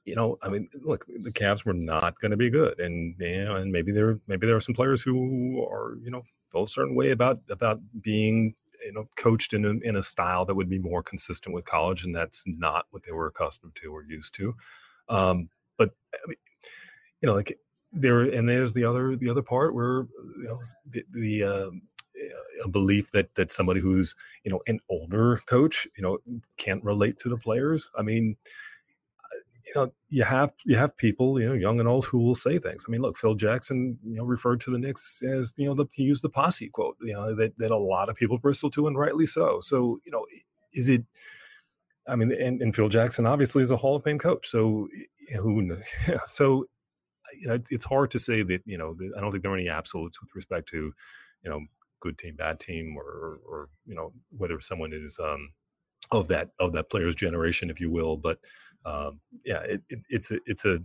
you 0.05 0.15
know, 0.15 0.37
I 0.41 0.49
mean, 0.49 0.69
look, 0.81 1.05
the 1.07 1.31
Cavs 1.31 1.65
were 1.65 1.73
not 1.73 2.19
going 2.19 2.31
to 2.31 2.37
be 2.37 2.49
good, 2.49 2.79
and 2.79 3.15
you 3.19 3.45
know, 3.45 3.55
and 3.55 3.71
maybe 3.71 3.91
there 3.91 4.17
maybe 4.27 4.45
there 4.45 4.55
are 4.55 4.61
some 4.61 4.75
players 4.75 5.01
who 5.01 5.65
are 5.65 5.97
you 6.01 6.11
know 6.11 6.23
feel 6.51 6.63
a 6.63 6.67
certain 6.67 6.95
way 6.95 7.11
about 7.11 7.39
about 7.49 7.79
being 8.01 8.53
you 8.85 8.93
know 8.93 9.09
coached 9.15 9.53
in 9.53 9.65
a, 9.65 9.71
in 9.87 9.95
a 9.95 10.03
style 10.03 10.45
that 10.45 10.55
would 10.55 10.69
be 10.69 10.79
more 10.79 11.01
consistent 11.01 11.55
with 11.55 11.65
college, 11.65 12.03
and 12.03 12.15
that's 12.15 12.43
not 12.45 12.85
what 12.91 13.03
they 13.03 13.11
were 13.11 13.27
accustomed 13.27 13.75
to 13.75 13.93
or 13.93 14.03
used 14.03 14.35
to. 14.35 14.55
Um, 15.09 15.49
but 15.77 15.89
I 16.13 16.27
mean, 16.27 16.37
you 17.21 17.27
know, 17.27 17.33
like 17.33 17.57
there, 17.91 18.21
and 18.21 18.47
there's 18.47 18.75
the 18.75 18.85
other 18.85 19.15
the 19.15 19.29
other 19.29 19.41
part 19.41 19.73
where 19.73 20.05
you 20.37 20.47
know 20.47 20.61
the, 20.91 21.03
the 21.11 21.43
uh, 21.43 21.71
a 22.63 22.67
belief 22.67 23.11
that 23.11 23.33
that 23.35 23.51
somebody 23.51 23.79
who's 23.79 24.15
you 24.43 24.51
know 24.51 24.61
an 24.67 24.79
older 24.87 25.41
coach 25.47 25.87
you 25.97 26.03
know 26.03 26.19
can't 26.57 26.83
relate 26.83 27.17
to 27.19 27.29
the 27.29 27.37
players. 27.37 27.89
I 27.97 28.03
mean 28.03 28.37
you 29.65 29.73
know, 29.75 29.91
you 30.09 30.23
have 30.23 30.53
you 30.65 30.75
have 30.75 30.95
people, 30.95 31.39
you 31.39 31.47
know, 31.47 31.53
young 31.53 31.79
and 31.79 31.89
old, 31.89 32.05
who 32.05 32.19
will 32.19 32.35
say 32.35 32.59
things. 32.59 32.85
I 32.87 32.91
mean, 32.91 33.01
look, 33.01 33.17
Phil 33.17 33.33
Jackson, 33.35 33.97
you 34.03 34.17
know, 34.17 34.23
referred 34.23 34.61
to 34.61 34.71
the 34.71 34.77
Knicks 34.77 35.23
as, 35.23 35.53
you 35.57 35.65
know, 35.65 35.73
the, 35.73 35.85
he 35.91 36.03
used 36.03 36.23
the 36.23 36.29
posse 36.29 36.69
quote, 36.69 36.97
you 37.01 37.13
know, 37.13 37.35
that 37.35 37.57
that 37.57 37.71
a 37.71 37.77
lot 37.77 38.09
of 38.09 38.15
people 38.15 38.37
bristle 38.37 38.69
to, 38.71 38.87
and 38.87 38.97
rightly 38.97 39.25
so. 39.25 39.59
So, 39.61 39.99
you 40.05 40.11
know, 40.11 40.25
is 40.73 40.89
it? 40.89 41.03
I 42.07 42.15
mean, 42.15 42.31
and, 42.31 42.61
and 42.61 42.75
Phil 42.75 42.89
Jackson 42.89 43.25
obviously 43.25 43.63
is 43.63 43.71
a 43.71 43.77
Hall 43.77 43.95
of 43.95 44.03
Fame 44.03 44.19
coach. 44.19 44.47
So, 44.47 44.87
who? 45.35 45.77
Yeah, 46.07 46.19
so, 46.27 46.65
you 47.39 47.47
know, 47.47 47.57
it's 47.71 47.85
hard 47.85 48.11
to 48.11 48.19
say 48.19 48.43
that. 48.43 48.61
You 48.65 48.77
know, 48.77 48.95
I 49.17 49.19
don't 49.19 49.31
think 49.31 49.41
there 49.41 49.51
are 49.51 49.57
any 49.57 49.69
absolutes 49.69 50.21
with 50.21 50.29
respect 50.35 50.69
to, 50.69 50.93
you 51.43 51.49
know, 51.49 51.61
good 52.01 52.19
team, 52.19 52.35
bad 52.35 52.59
team, 52.59 52.95
or 52.95 53.39
or 53.49 53.69
you 53.87 53.95
know, 53.95 54.13
whether 54.37 54.61
someone 54.61 54.93
is 54.93 55.17
um, 55.19 55.49
of 56.11 56.27
that 56.27 56.51
of 56.59 56.73
that 56.73 56.91
player's 56.91 57.15
generation, 57.15 57.71
if 57.71 57.81
you 57.81 57.89
will. 57.89 58.15
But 58.15 58.37
um, 58.85 59.19
yeah, 59.43 59.61
it, 59.61 59.81
it, 59.89 59.99
it's 60.09 60.31
a 60.31 60.39
it's 60.45 60.65
a 60.65 60.79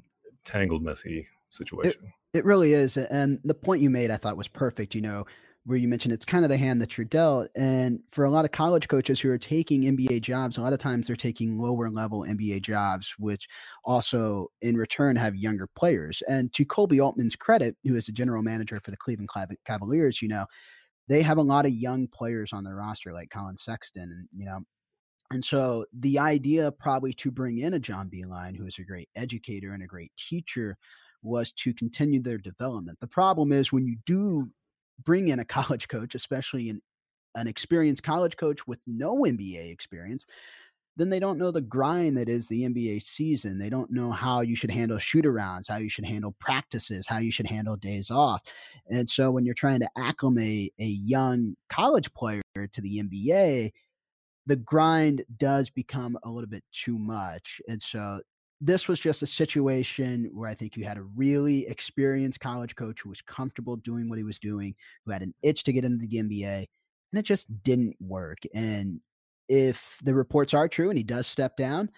tangled, 0.44 0.82
messy 0.82 1.26
situation. 1.50 2.02
It, 2.32 2.38
it 2.38 2.44
really 2.44 2.72
is, 2.72 2.96
and 2.96 3.40
the 3.44 3.54
point 3.54 3.82
you 3.82 3.90
made, 3.90 4.10
I 4.10 4.16
thought, 4.16 4.36
was 4.36 4.48
perfect. 4.48 4.94
You 4.94 5.02
know, 5.02 5.24
where 5.66 5.76
you 5.76 5.88
mentioned 5.88 6.14
it's 6.14 6.24
kind 6.24 6.44
of 6.44 6.48
the 6.48 6.56
hand 6.56 6.80
that 6.80 6.96
you're 6.96 7.04
dealt, 7.04 7.48
and 7.56 8.00
for 8.10 8.24
a 8.24 8.30
lot 8.30 8.44
of 8.44 8.52
college 8.52 8.88
coaches 8.88 9.20
who 9.20 9.30
are 9.30 9.38
taking 9.38 9.82
NBA 9.82 10.22
jobs, 10.22 10.56
a 10.56 10.62
lot 10.62 10.72
of 10.72 10.78
times 10.78 11.06
they're 11.06 11.16
taking 11.16 11.58
lower 11.58 11.90
level 11.90 12.22
NBA 12.22 12.62
jobs, 12.62 13.14
which 13.18 13.46
also 13.84 14.48
in 14.62 14.76
return 14.76 15.16
have 15.16 15.36
younger 15.36 15.68
players. 15.76 16.22
And 16.26 16.52
to 16.54 16.64
Koby 16.64 17.04
Altman's 17.04 17.36
credit, 17.36 17.76
who 17.84 17.96
is 17.96 18.06
the 18.06 18.12
general 18.12 18.42
manager 18.42 18.80
for 18.82 18.90
the 18.90 18.96
Cleveland 18.96 19.30
Cavaliers, 19.66 20.22
you 20.22 20.28
know, 20.28 20.46
they 21.08 21.22
have 21.22 21.38
a 21.38 21.42
lot 21.42 21.66
of 21.66 21.72
young 21.72 22.06
players 22.06 22.52
on 22.52 22.64
their 22.64 22.76
roster, 22.76 23.12
like 23.12 23.30
Collin 23.30 23.58
Sexton, 23.58 24.02
and 24.02 24.28
you 24.34 24.46
know 24.46 24.60
and 25.30 25.44
so 25.44 25.86
the 25.92 26.18
idea 26.18 26.72
probably 26.72 27.12
to 27.14 27.30
bring 27.30 27.58
in 27.58 27.74
a 27.74 27.78
John 27.78 28.10
Beilein, 28.10 28.56
who 28.56 28.66
is 28.66 28.78
a 28.78 28.84
great 28.84 29.08
educator 29.14 29.72
and 29.72 29.82
a 29.82 29.86
great 29.86 30.12
teacher, 30.16 30.76
was 31.22 31.52
to 31.52 31.72
continue 31.72 32.20
their 32.20 32.38
development. 32.38 32.98
The 33.00 33.06
problem 33.06 33.52
is 33.52 33.72
when 33.72 33.86
you 33.86 33.96
do 34.06 34.50
bring 35.04 35.28
in 35.28 35.38
a 35.38 35.44
college 35.60 35.88
coach, 35.88 36.14
especially 36.14 36.70
an, 36.70 36.80
an 37.36 37.46
experienced 37.46 38.02
college 38.02 38.36
coach 38.36 38.66
with 38.66 38.80
no 38.86 39.18
NBA 39.18 39.70
experience, 39.70 40.26
then 40.96 41.10
they 41.10 41.20
don't 41.20 41.38
know 41.38 41.52
the 41.52 41.60
grind 41.60 42.16
that 42.16 42.28
is 42.28 42.48
the 42.48 42.62
NBA 42.62 43.00
season. 43.00 43.58
They 43.58 43.70
don't 43.70 43.90
know 43.92 44.10
how 44.10 44.40
you 44.40 44.56
should 44.56 44.72
handle 44.72 44.98
shoot 44.98 45.24
arounds, 45.24 45.68
how 45.68 45.78
you 45.78 45.88
should 45.88 46.04
handle 46.04 46.34
practices, 46.40 47.06
how 47.06 47.18
you 47.18 47.30
should 47.30 47.46
handle 47.46 47.76
days 47.76 48.10
off. 48.10 48.42
And 48.90 49.08
so 49.08 49.30
when 49.30 49.44
you're 49.44 49.54
trying 49.54 49.80
to 49.80 49.88
acclimate 49.96 50.74
a 50.80 50.84
young 50.84 51.54
college 51.68 52.12
player 52.12 52.42
to 52.54 52.80
the 52.80 52.98
NBA, 52.98 53.70
the 54.46 54.56
grind 54.56 55.24
does 55.38 55.70
become 55.70 56.18
a 56.22 56.28
little 56.30 56.48
bit 56.48 56.64
too 56.72 56.98
much. 56.98 57.60
And 57.68 57.82
so 57.82 58.20
this 58.60 58.88
was 58.88 59.00
just 59.00 59.22
a 59.22 59.26
situation 59.26 60.30
where 60.34 60.48
I 60.48 60.54
think 60.54 60.76
you 60.76 60.84
had 60.84 60.98
a 60.98 61.02
really 61.02 61.66
experienced 61.66 62.40
college 62.40 62.74
coach 62.74 63.00
who 63.02 63.08
was 63.08 63.22
comfortable 63.22 63.76
doing 63.76 64.08
what 64.08 64.18
he 64.18 64.24
was 64.24 64.38
doing, 64.38 64.74
who 65.04 65.12
had 65.12 65.22
an 65.22 65.34
itch 65.42 65.64
to 65.64 65.72
get 65.72 65.84
into 65.84 66.06
the 66.06 66.16
NBA, 66.18 66.66
and 67.12 67.18
it 67.18 67.24
just 67.24 67.62
didn't 67.62 67.96
work. 68.00 68.38
And 68.54 69.00
if 69.48 69.98
the 70.04 70.14
reports 70.14 70.54
are 70.54 70.68
true 70.68 70.90
and 70.90 70.98
he 70.98 71.04
does 71.04 71.26
step 71.26 71.56
down, 71.56 71.90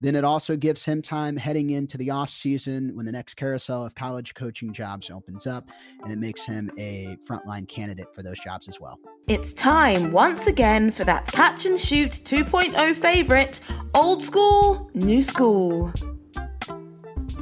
then 0.00 0.14
it 0.14 0.24
also 0.24 0.56
gives 0.56 0.84
him 0.84 1.02
time 1.02 1.36
heading 1.36 1.70
into 1.70 1.98
the 1.98 2.10
off 2.10 2.30
season 2.30 2.96
when 2.96 3.04
the 3.06 3.12
next 3.12 3.34
carousel 3.34 3.84
of 3.84 3.94
college 3.94 4.34
coaching 4.34 4.72
jobs 4.72 5.10
opens 5.10 5.46
up, 5.46 5.70
and 6.02 6.12
it 6.12 6.18
makes 6.18 6.44
him 6.44 6.70
a 6.78 7.16
frontline 7.28 7.68
candidate 7.68 8.14
for 8.14 8.22
those 8.22 8.38
jobs 8.40 8.68
as 8.68 8.80
well. 8.80 8.98
It's 9.28 9.52
time 9.52 10.10
once 10.10 10.46
again 10.46 10.90
for 10.90 11.04
that 11.04 11.26
catch 11.26 11.66
and 11.66 11.78
shoot 11.78 12.12
2.0 12.12 12.94
favorite 12.94 13.60
old 13.94 14.24
school, 14.24 14.90
new 14.94 15.22
school. 15.22 15.92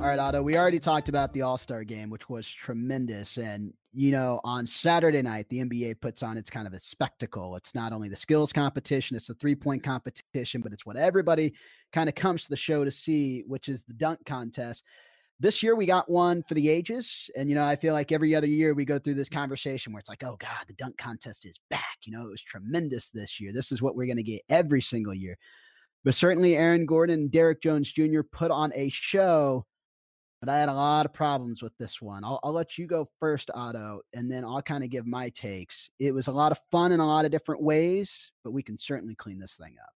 All 0.01 0.05
right, 0.05 0.19
Otto, 0.19 0.43
we 0.43 0.57
already 0.57 0.79
talked 0.79 1.09
about 1.09 1.33
the 1.33 1.43
All 1.43 1.59
Star 1.59 1.83
game, 1.83 2.09
which 2.09 2.29
was 2.29 2.49
tremendous. 2.49 3.37
And, 3.37 3.75
you 3.93 4.11
know, 4.11 4.41
on 4.45 4.67
Saturday 4.67 5.23
night, 5.23 5.49
the 5.49 5.61
NBA 5.61 6.01
puts 6.01 6.23
on 6.23 6.37
its 6.37 6.51
kind 6.51 6.67
of 6.67 6.73
a 6.73 6.79
spectacle. 6.79 7.57
It's 7.57 7.75
not 7.75 7.93
only 7.93 8.09
the 8.09 8.17
skills 8.17 8.53
competition, 8.53 9.17
it's 9.17 9.31
a 9.31 9.35
three 9.35 9.55
point 9.55 9.83
competition, 9.83 10.61
but 10.61 10.73
it's 10.73 10.85
what 10.85 10.97
everybody 10.97 11.55
kind 11.93 12.09
of 12.09 12.15
comes 12.15 12.45
to 12.45 12.51
the 12.51 12.57
show 12.57 12.85
to 12.85 12.91
see, 12.91 13.45
which 13.47 13.69
is 13.69 13.85
the 13.85 13.95
dunk 13.95 14.25
contest. 14.27 14.85
This 15.41 15.63
year 15.63 15.77
we 15.77 15.87
got 15.87 16.11
one 16.11 16.43
for 16.43 16.55
the 16.55 16.69
ages. 16.69 17.31
And, 17.37 17.49
you 17.49 17.55
know, 17.55 17.65
I 17.65 17.77
feel 17.77 17.95
like 17.95 18.13
every 18.13 18.35
other 18.35 18.49
year 18.49 18.75
we 18.75 18.85
go 18.85 18.99
through 18.99 19.15
this 19.15 19.29
conversation 19.29 19.93
where 19.93 20.01
it's 20.01 20.09
like, 20.09 20.25
oh 20.25 20.37
God, 20.39 20.65
the 20.67 20.75
dunk 20.75 20.99
contest 20.99 21.47
is 21.47 21.61
back. 21.71 21.97
You 22.03 22.13
know, 22.13 22.27
it 22.27 22.31
was 22.31 22.43
tremendous 22.43 23.11
this 23.11 23.41
year. 23.41 23.53
This 23.53 23.71
is 23.73 23.81
what 23.81 23.95
we're 23.95 24.07
going 24.07 24.17
to 24.17 24.23
get 24.23 24.43
every 24.49 24.83
single 24.83 25.15
year. 25.15 25.39
But 26.05 26.15
certainly 26.15 26.57
Aaron 26.57 26.87
Gordon 26.87 27.21
and 27.21 27.31
Derrick 27.31 27.63
Jones 27.63 27.93
Jr. 27.93 28.23
put 28.33 28.51
on 28.51 28.73
a 28.75 28.89
show 28.89 29.65
but 30.41 30.49
I 30.49 30.59
had 30.59 30.69
a 30.69 30.75
lot 30.75 31.07
of 31.07 31.13
problems 31.13 31.63
with 31.63 31.77
this 31.79 32.01
one. 32.01 32.25
I'll, 32.25 32.41
I'll 32.43 32.53
let 32.53 32.79
you 32.79 32.87
go 32.87 33.09
first, 33.19 33.51
Otto, 33.55 34.01
and 34.15 34.31
then 34.31 34.45
I'll 34.45 34.63
kind 34.63 34.85
of 34.85 34.91
give 34.91 35.07
my 35.07 35.31
takes. 35.31 35.91
It 35.99 36.15
was 36.15 36.29
a 36.29 36.33
lot 36.33 36.53
of 36.53 36.61
fun 36.71 36.93
in 36.93 37.01
a 37.01 37.07
lot 37.07 37.25
of 37.25 37.31
different 37.31 37.63
ways, 37.63 38.31
but 38.45 38.53
we 38.53 38.63
can 38.63 38.79
certainly 38.79 39.15
clean 39.15 39.39
this 39.39 39.57
thing 39.57 39.75
up. 39.83 39.93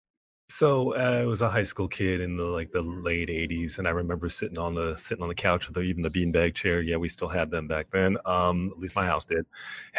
So 0.49 0.93
uh, 0.95 1.21
I 1.21 1.25
was 1.25 1.41
a 1.41 1.49
high 1.49 1.63
school 1.63 1.87
kid 1.87 2.19
in 2.19 2.37
the 2.37 2.43
like 2.43 2.71
the 2.71 2.81
late 2.81 3.29
'80s, 3.29 3.79
and 3.79 3.87
I 3.87 3.91
remember 3.91 4.29
sitting 4.29 4.59
on 4.59 4.75
the 4.75 4.95
sitting 4.95 5.23
on 5.23 5.29
the 5.29 5.35
couch 5.35 5.67
with 5.67 5.77
even 5.83 6.03
the 6.03 6.11
beanbag 6.11 6.53
chair. 6.53 6.81
Yeah, 6.81 6.97
we 6.97 7.07
still 7.07 7.29
had 7.29 7.49
them 7.49 7.67
back 7.67 7.87
then. 7.91 8.17
Um, 8.25 8.69
at 8.71 8.79
least 8.79 8.95
my 8.95 9.05
house 9.05 9.25
did. 9.25 9.45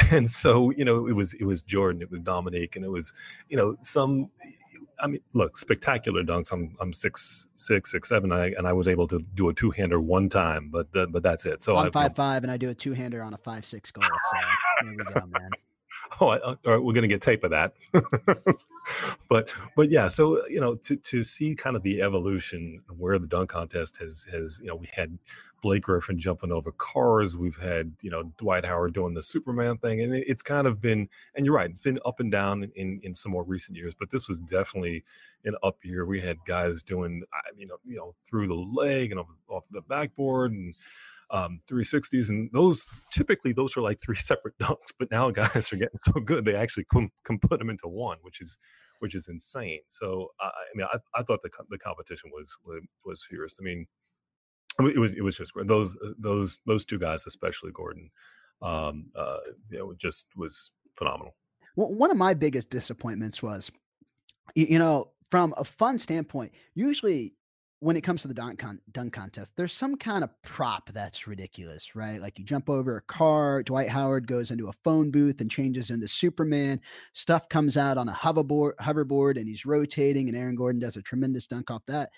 And 0.13 0.31
so 0.31 0.71
you 0.71 0.85
know, 0.85 1.09
it 1.09 1.13
was 1.13 1.33
it 1.35 1.45
was 1.45 1.63
Jordan, 1.63 2.03
it 2.03 2.11
was 2.11 2.21
Dominique, 2.21 2.77
and 2.77 2.85
it 2.85 2.89
was 2.89 3.13
you 3.49 3.57
know 3.57 3.77
some 3.81 4.31
I 5.01 5.07
mean, 5.07 5.21
look, 5.33 5.57
spectacular 5.57 6.23
dunks. 6.23 6.53
I'm 6.53 6.75
I'm 6.81 6.93
six 6.93 7.47
six 7.55 7.91
six 7.91 8.09
seven, 8.09 8.33
I, 8.33 8.47
and 8.57 8.67
I 8.67 8.73
was 8.73 8.89
able 8.89 9.07
to 9.09 9.21
do 9.35 9.49
a 9.49 9.55
two 9.55 9.71
hander 9.71 10.01
one 10.01 10.29
time, 10.29 10.71
but 10.71 10.89
uh, 10.97 11.07
but 11.07 11.23
that's 11.23 11.47
it. 11.47 11.63
So 11.63 11.77
I'm 11.77 11.93
five 11.93 12.15
five, 12.15 12.43
and 12.43 12.51
I 12.51 12.57
do 12.57 12.71
a 12.71 12.75
two 12.75 12.93
hander 12.93 13.23
on 13.23 13.35
a 13.35 13.39
five 13.39 13.65
six 13.65 13.91
goal. 13.91 14.05
So 14.05 14.39
there 14.83 14.93
we 14.93 15.05
go, 15.05 15.27
man. 15.27 15.51
Oh, 16.21 16.29
I, 16.29 16.39
oh, 16.39 16.57
all 16.65 16.73
right, 16.73 16.83
we're 16.83 16.93
going 16.93 17.03
to 17.03 17.09
get 17.09 17.21
tape 17.21 17.43
of 17.43 17.51
that. 17.51 17.75
but 19.29 19.51
but 19.75 19.91
yeah, 19.91 20.07
so 20.07 20.47
you 20.47 20.61
know, 20.61 20.77
to 20.77 20.97
to 20.97 21.25
see 21.25 21.57
kind 21.57 21.75
of 21.75 21.83
the 21.83 22.03
evolution 22.03 22.81
where 22.97 23.19
the 23.19 23.27
dunk 23.27 23.51
contest 23.51 23.97
has 23.97 24.25
has 24.31 24.61
you 24.63 24.69
know 24.69 24.77
we 24.77 24.89
had 24.93 25.19
Blake 25.65 25.85
Griffin 25.85 26.19
jumping 26.19 26.53
over 26.53 26.73
cars. 26.73 27.39
We've 27.39 27.57
had, 27.57 27.91
you 28.03 28.11
know, 28.11 28.25
Dwight 28.37 28.67
Howard 28.67 28.93
doing 28.93 29.15
the 29.15 29.23
Superman 29.23 29.79
thing. 29.79 30.03
And 30.03 30.15
it's 30.15 30.43
kind 30.43 30.67
of 30.67 30.79
been, 30.83 31.09
and 31.35 31.47
you're 31.47 31.55
right, 31.55 31.71
it's 31.71 31.81
been 31.81 31.99
up 32.05 32.21
and 32.21 32.31
down 32.31 32.71
in, 32.77 33.01
in 33.03 33.15
some 33.15 33.33
more 33.33 33.45
recent 33.45 33.75
years, 33.75 33.95
but 33.99 34.11
this 34.11 34.29
was 34.29 34.41
definitely 34.41 35.03
an 35.47 35.55
up 35.63 35.79
year. 35.83 36.05
We 36.05 36.21
had 36.21 36.37
guys 36.45 36.83
doing, 36.83 37.23
you 37.57 37.67
know, 37.67 37.77
you 37.83 37.97
know, 37.97 38.15
through 38.29 38.49
the 38.49 38.55
leg 38.55 39.11
and 39.11 39.21
off, 39.21 39.29
off 39.49 39.65
the 39.71 39.81
backboard. 39.81 40.53
And 40.53 40.75
um, 41.31 41.61
360s, 41.71 42.29
and 42.29 42.51
those 42.53 42.87
typically 43.13 43.53
those 43.53 43.77
are 43.77 43.81
like 43.83 44.01
three 44.01 44.17
separate 44.31 44.57
dunks. 44.59 44.93
But 44.99 45.11
now 45.11 45.31
guys 45.31 45.73
are 45.73 45.77
getting 45.77 45.99
so 45.99 46.13
good 46.21 46.45
they 46.45 46.55
actually 46.55 46.85
can, 46.93 47.11
can 47.25 47.39
put 47.39 47.59
them 47.59 47.71
into 47.71 47.89
one, 47.89 48.19
which 48.23 48.41
is 48.41 48.59
which 49.01 49.15
is 49.15 49.29
insane. 49.29 49.81
So 49.89 50.29
I 50.41 50.51
mean, 50.75 50.87
I, 50.93 50.99
I 51.19 51.23
thought 51.23 51.43
the 51.43 51.51
the 51.71 51.79
competition 51.79 52.31
was 52.33 52.57
was 53.05 53.25
fierce. 53.29 53.59
I 53.61 53.65
mean, 53.65 53.87
it 54.79 54.99
was 54.99 55.13
it 55.15 55.23
was 55.23 55.37
just 55.37 55.53
great. 55.53 55.69
Those 55.69 55.97
those 56.19 56.59
those 56.67 56.85
two 56.85 56.99
guys, 56.99 57.25
especially 57.27 57.71
Gordon, 57.73 58.11
um, 58.63 59.07
uh, 59.17 59.39
it 59.71 59.83
just 59.99 60.27
was 60.37 60.73
phenomenal. 60.95 61.35
Well, 61.77 61.93
one 61.93 62.11
of 62.11 62.17
my 62.17 62.35
biggest 62.35 62.71
disappointments 62.71 63.43
was, 63.43 63.71
you 64.55 64.79
know, 64.79 65.11
from 65.31 65.55
a 65.57 65.65
fun 65.65 65.99
standpoint, 65.99 66.53
usually 66.75 67.35
when 67.85 67.99
it 67.99 68.01
comes 68.01 68.23
to 68.23 68.29
the 68.29 68.33
dunk, 68.33 68.59
con- 68.59 68.81
dunk 68.93 69.13
contest, 69.13 69.53
there's 69.57 69.75
some 69.75 69.95
kind 69.95 70.25
of 70.25 70.31
prop 70.41 70.91
that's 70.95 71.27
ridiculous, 71.27 71.95
right? 71.95 72.19
Like 72.19 72.39
you 72.39 72.45
jump 72.47 72.71
over 72.71 72.97
a 72.97 73.03
car, 73.03 73.63
Dwight 73.63 73.91
Howard 73.91 74.27
goes 74.27 74.51
into 74.51 74.69
a 74.69 74.73
phone 74.83 75.11
booth 75.11 75.43
and 75.43 75.51
changes 75.51 75.91
into 75.91 76.09
Superman. 76.09 76.81
Stuff 77.13 77.47
comes 77.51 77.77
out 77.77 77.99
on 77.99 78.09
a 78.09 78.13
hoverboard, 78.15 78.77
hoverboard 78.81 79.37
and 79.37 79.47
he's 79.47 79.67
rotating, 79.67 80.29
and 80.29 80.37
Aaron 80.37 80.57
Gordon 80.57 80.81
does 80.81 80.97
a 80.97 81.03
tremendous 81.03 81.47
dunk 81.47 81.71
off 81.71 81.83
that. 81.87 82.09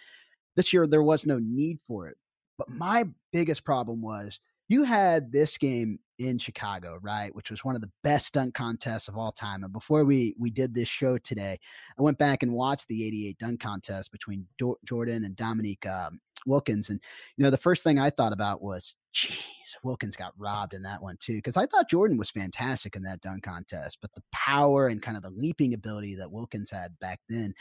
This 0.55 0.73
year, 0.73 0.87
there 0.87 1.03
was 1.03 1.27
no 1.27 1.41
need 1.41 1.81
for 1.85 2.07
it. 2.07 2.17
But 2.59 2.71
my 2.71 3.05
biggest 3.33 3.65
problem 3.65 4.03
was 4.03 4.39
you 4.69 4.85
had 4.85 5.33
this 5.33 5.59
game 5.59 5.99
in 6.19 6.39
Chicago, 6.39 6.99
right, 7.03 7.35
which 7.35 7.51
was 7.51 7.65
one 7.65 7.75
of 7.75 7.81
the 7.81 7.91
best 8.03 8.35
dunk 8.35 8.55
contests 8.55 9.09
of 9.09 9.17
all 9.17 9.33
time. 9.33 9.65
And 9.65 9.73
before 9.73 10.05
we 10.05 10.35
we 10.39 10.51
did 10.51 10.75
this 10.75 10.89
show 10.89 11.19
today, 11.19 11.59
I 11.99 12.03
went 12.03 12.19
back 12.19 12.43
and 12.43 12.53
watched 12.53 12.89
the 12.89 13.07
'88 13.07 13.39
dunk 13.39 13.61
contest 13.61 14.13
between 14.13 14.47
Jordan 14.85 15.25
and 15.25 15.37
Dominique 15.37 15.87
um, 15.87 16.21
Wilkins, 16.47 16.91
and 16.91 17.01
you 17.37 17.45
know 17.45 17.51
the 17.51 17.57
first 17.57 17.83
thing 17.83 17.99
I 17.99 18.11
thought 18.11 18.33
about 18.33 18.63
was, 18.63 18.97
"Geez, 19.13 19.37
Wilkins 19.83 20.17
got 20.17 20.35
robbed 20.39 20.75
in 20.75 20.83
that 20.83 21.03
one 21.03 21.17
too," 21.21 21.37
because 21.37 21.57
I 21.57 21.67
thought 21.67 21.91
Jordan 21.91 22.19
was 22.19 22.31
fantastic 22.31 22.97
in 22.97 23.03
that 23.03 23.21
dunk 23.21 23.45
contest, 23.45 23.99
but 24.01 24.13
the 24.15 24.23
power 24.33 24.89
and 24.89 25.03
kind 25.03 25.17
of 25.17 25.23
the 25.23 25.31
leaping 25.31 25.75
ability 25.75 26.15
that 26.17 26.33
Wilkins 26.33 26.71
had 26.71 26.99
back 27.01 27.21
then 27.29 27.55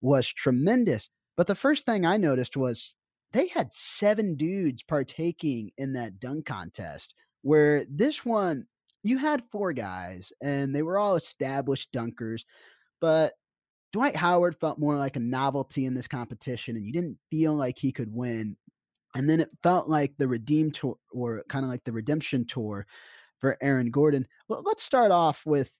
was 0.00 0.26
tremendous. 0.28 1.08
But 1.36 1.46
the 1.46 1.54
first 1.54 1.86
thing 1.86 2.04
I 2.04 2.16
noticed 2.16 2.56
was 2.56 2.96
they 3.32 3.48
had 3.48 3.72
seven 3.72 4.36
dudes 4.36 4.82
partaking 4.82 5.70
in 5.78 5.92
that 5.92 6.18
dunk 6.20 6.46
contest 6.46 7.14
where 7.42 7.84
this 7.88 8.24
one 8.24 8.66
you 9.02 9.16
had 9.16 9.42
four 9.50 9.72
guys 9.72 10.32
and 10.42 10.74
they 10.74 10.82
were 10.82 10.98
all 10.98 11.16
established 11.16 11.92
dunkers 11.92 12.44
but 13.00 13.32
dwight 13.92 14.16
howard 14.16 14.54
felt 14.56 14.78
more 14.78 14.96
like 14.96 15.16
a 15.16 15.20
novelty 15.20 15.86
in 15.86 15.94
this 15.94 16.08
competition 16.08 16.76
and 16.76 16.84
you 16.84 16.92
didn't 16.92 17.18
feel 17.30 17.54
like 17.54 17.78
he 17.78 17.92
could 17.92 18.12
win 18.12 18.56
and 19.14 19.28
then 19.28 19.40
it 19.40 19.50
felt 19.62 19.88
like 19.88 20.12
the 20.18 20.28
redeem 20.28 20.70
tour 20.70 20.96
or 21.12 21.42
kind 21.48 21.64
of 21.64 21.70
like 21.70 21.84
the 21.84 21.92
redemption 21.92 22.44
tour 22.46 22.86
for 23.38 23.56
aaron 23.60 23.90
gordon. 23.90 24.26
Let's 24.48 24.82
start 24.82 25.10
off 25.10 25.44
with 25.46 25.72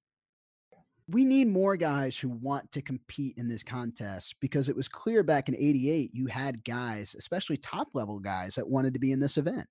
we 1.08 1.24
need 1.24 1.48
more 1.48 1.76
guys 1.76 2.16
who 2.16 2.28
want 2.28 2.70
to 2.72 2.82
compete 2.82 3.36
in 3.36 3.48
this 3.48 3.64
contest 3.64 4.36
because 4.40 4.68
it 4.68 4.76
was 4.76 4.86
clear 4.86 5.22
back 5.22 5.48
in 5.48 5.56
88 5.56 6.10
you 6.12 6.26
had 6.26 6.64
guys 6.64 7.16
especially 7.18 7.56
top 7.56 7.88
level 7.94 8.18
guys 8.20 8.54
that 8.54 8.68
wanted 8.68 8.94
to 8.94 9.00
be 9.00 9.12
in 9.12 9.18
this 9.18 9.36
event 9.36 9.66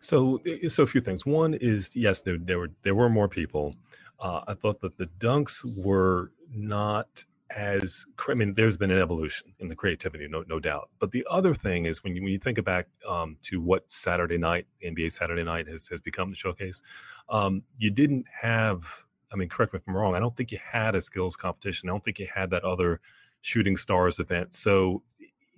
so 0.00 0.40
so 0.68 0.82
a 0.82 0.86
few 0.86 1.00
things 1.00 1.26
one 1.26 1.54
is 1.54 1.94
yes 1.94 2.22
there, 2.22 2.38
there 2.38 2.58
were 2.58 2.70
there 2.82 2.94
were 2.94 3.08
more 3.08 3.28
people 3.28 3.74
uh, 4.20 4.40
i 4.48 4.54
thought 4.54 4.80
that 4.80 4.96
the 4.96 5.06
dunks 5.18 5.64
were 5.82 6.32
not 6.52 7.24
as 7.56 8.04
I 8.28 8.34
mean, 8.34 8.52
there's 8.52 8.76
been 8.76 8.90
an 8.90 8.98
evolution 8.98 9.54
in 9.58 9.68
the 9.68 9.74
creativity, 9.74 10.28
no, 10.28 10.44
no 10.48 10.60
doubt. 10.60 10.90
But 10.98 11.12
the 11.12 11.26
other 11.30 11.54
thing 11.54 11.86
is 11.86 12.04
when 12.04 12.14
you 12.14 12.22
when 12.22 12.30
you 12.30 12.38
think 12.38 12.62
back 12.62 12.88
um, 13.08 13.38
to 13.44 13.62
what 13.62 13.90
Saturday 13.90 14.36
night, 14.36 14.66
NBA 14.84 15.10
Saturday 15.12 15.44
night 15.44 15.66
has 15.66 15.88
has 15.88 16.02
become 16.02 16.28
the 16.28 16.36
showcase, 16.36 16.82
um, 17.30 17.62
you 17.78 17.90
didn't 17.90 18.26
have 18.42 18.84
I 19.32 19.36
mean, 19.36 19.48
correct 19.48 19.72
me 19.72 19.78
if 19.78 19.88
I'm 19.88 19.96
wrong. 19.96 20.14
I 20.14 20.18
don't 20.18 20.34
think 20.36 20.52
you 20.52 20.58
had 20.62 20.94
a 20.94 21.00
skills 21.00 21.36
competition. 21.36 21.88
I 21.88 21.92
don't 21.92 22.04
think 22.04 22.18
you 22.18 22.28
had 22.32 22.50
that 22.50 22.64
other 22.64 23.00
shooting 23.40 23.76
stars 23.76 24.18
event. 24.18 24.54
So, 24.54 25.02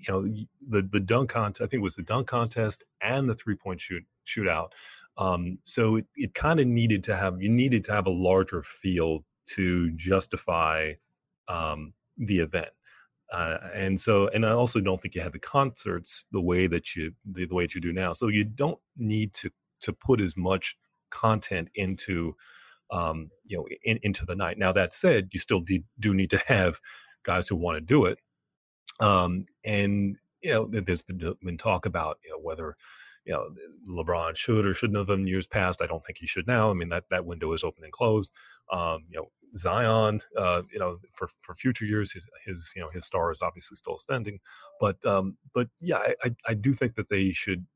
you 0.01 0.13
know, 0.13 0.23
the 0.69 0.83
the 0.83 1.01
dunk 1.01 1.31
contest. 1.31 1.61
I 1.61 1.67
think 1.67 1.81
it 1.81 1.85
was 1.85 1.97
the 1.97 2.03
dunk 2.03 2.29
contest 2.29 2.85
and 3.03 3.29
the 3.29 3.35
three 3.35 3.57
point 3.57 3.81
shoot 3.81 4.05
shootout. 4.27 4.71
Um, 5.17 5.59
so 5.65 5.97
it, 5.97 6.07
it 6.17 6.35
kind 6.35 6.61
of 6.61 6.67
needed 6.67 7.05
to 7.05 7.17
have 7.17 7.41
you 7.43 7.49
needed 7.49 7.85
to 7.85 7.93
have 7.93 8.07
a 8.07 8.11
larger 8.11 8.63
field 8.63 9.25
to 9.51 9.91
justify 9.93 10.93
um, 11.49 11.93
the 12.17 12.39
event. 12.39 12.71
Uh, 13.33 13.59
and 13.75 14.01
so, 14.01 14.29
and 14.29 14.45
I 14.45 14.51
also 14.51 14.81
don't 14.81 15.01
think 15.01 15.15
you 15.15 15.21
had 15.21 15.33
the 15.33 15.39
concerts 15.39 16.27
the 16.33 16.41
way 16.41 16.67
that 16.67 16.97
you 16.97 17.13
the, 17.31 17.47
the 17.47 17.55
way 17.55 17.65
that 17.65 17.75
you 17.75 17.81
do 17.81 17.93
now. 17.93 18.13
So 18.13 18.29
you 18.29 18.45
don't 18.45 18.79
need 18.97 19.35
to 19.35 19.51
to 19.83 19.93
put 19.93 20.21
as 20.21 20.37
much 20.37 20.77
content 21.11 21.71
into 21.75 22.35
um, 22.91 23.31
you 23.45 23.57
know, 23.57 23.67
in, 23.85 23.99
into 24.03 24.25
the 24.27 24.35
night. 24.35 24.59
Now 24.59 24.73
that 24.73 24.93
said, 24.93 25.29
you 25.33 25.41
still 25.41 25.61
do, 25.61 25.81
do 25.99 26.15
need 26.15 26.31
to 26.31 26.39
have 26.47 26.81
guys 27.23 27.49
who 27.49 27.57
want 27.57 27.77
to 27.77 27.81
do 27.81 28.07
it. 28.07 28.19
Um, 29.01 29.47
and 29.65 30.17
you 30.43 30.51
know, 30.51 30.67
there's 30.67 31.03
been, 31.03 31.35
been 31.43 31.59
talk 31.59 31.87
about 31.87 32.19
you 32.25 32.31
know 32.31 32.39
whether 32.41 32.77
you 33.25 33.33
know 33.33 33.49
LeBron 33.89 34.37
should 34.37 34.67
or 34.67 34.75
shouldn't 34.75 34.99
have 34.99 35.11
in 35.11 35.27
years 35.27 35.47
past. 35.47 35.83
I 35.83 35.87
don't 35.87 36.05
think 36.05 36.19
he 36.19 36.27
should 36.27 36.47
now. 36.47 36.71
I 36.71 36.75
mean 36.75 36.89
that 36.91 37.05
that 37.11 37.27
window 37.27 37.53
is 37.53 37.65
open 37.65 37.85
and 37.85 37.93
closed. 37.93 38.31
Um, 38.73 39.05
you 39.09 39.19
know, 39.19 39.27
Zion, 39.57 40.21
uh, 40.39 40.63
you 40.73 40.79
know, 40.79 40.99
for 41.13 41.29
for 41.41 41.55
future 41.55 41.85
years, 41.85 42.13
his, 42.13 42.27
his 42.47 42.73
you 42.77 42.83
know 42.83 42.91
his 42.91 43.07
star 43.07 43.31
is 43.31 43.43
obviously 43.43 43.77
still 43.77 43.99
standing. 43.99 44.39
But 44.81 45.05
um, 45.05 45.37
but 45.55 45.69
yeah, 45.81 45.99
I, 45.99 46.15
I 46.25 46.35
I 46.49 46.55
do 46.55 46.73
think 46.73 46.95
that 46.95 47.09
they 47.09 47.33
should. 47.33 47.67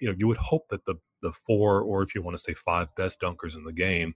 You 0.00 0.08
know, 0.08 0.14
you 0.18 0.26
would 0.26 0.38
hope 0.38 0.68
that 0.68 0.84
the 0.84 0.96
the 1.22 1.32
four 1.32 1.80
or 1.80 2.02
if 2.02 2.14
you 2.14 2.22
want 2.22 2.36
to 2.36 2.42
say 2.42 2.54
five 2.54 2.88
best 2.96 3.20
dunkers 3.20 3.54
in 3.54 3.62
the 3.64 3.72
game 3.72 4.14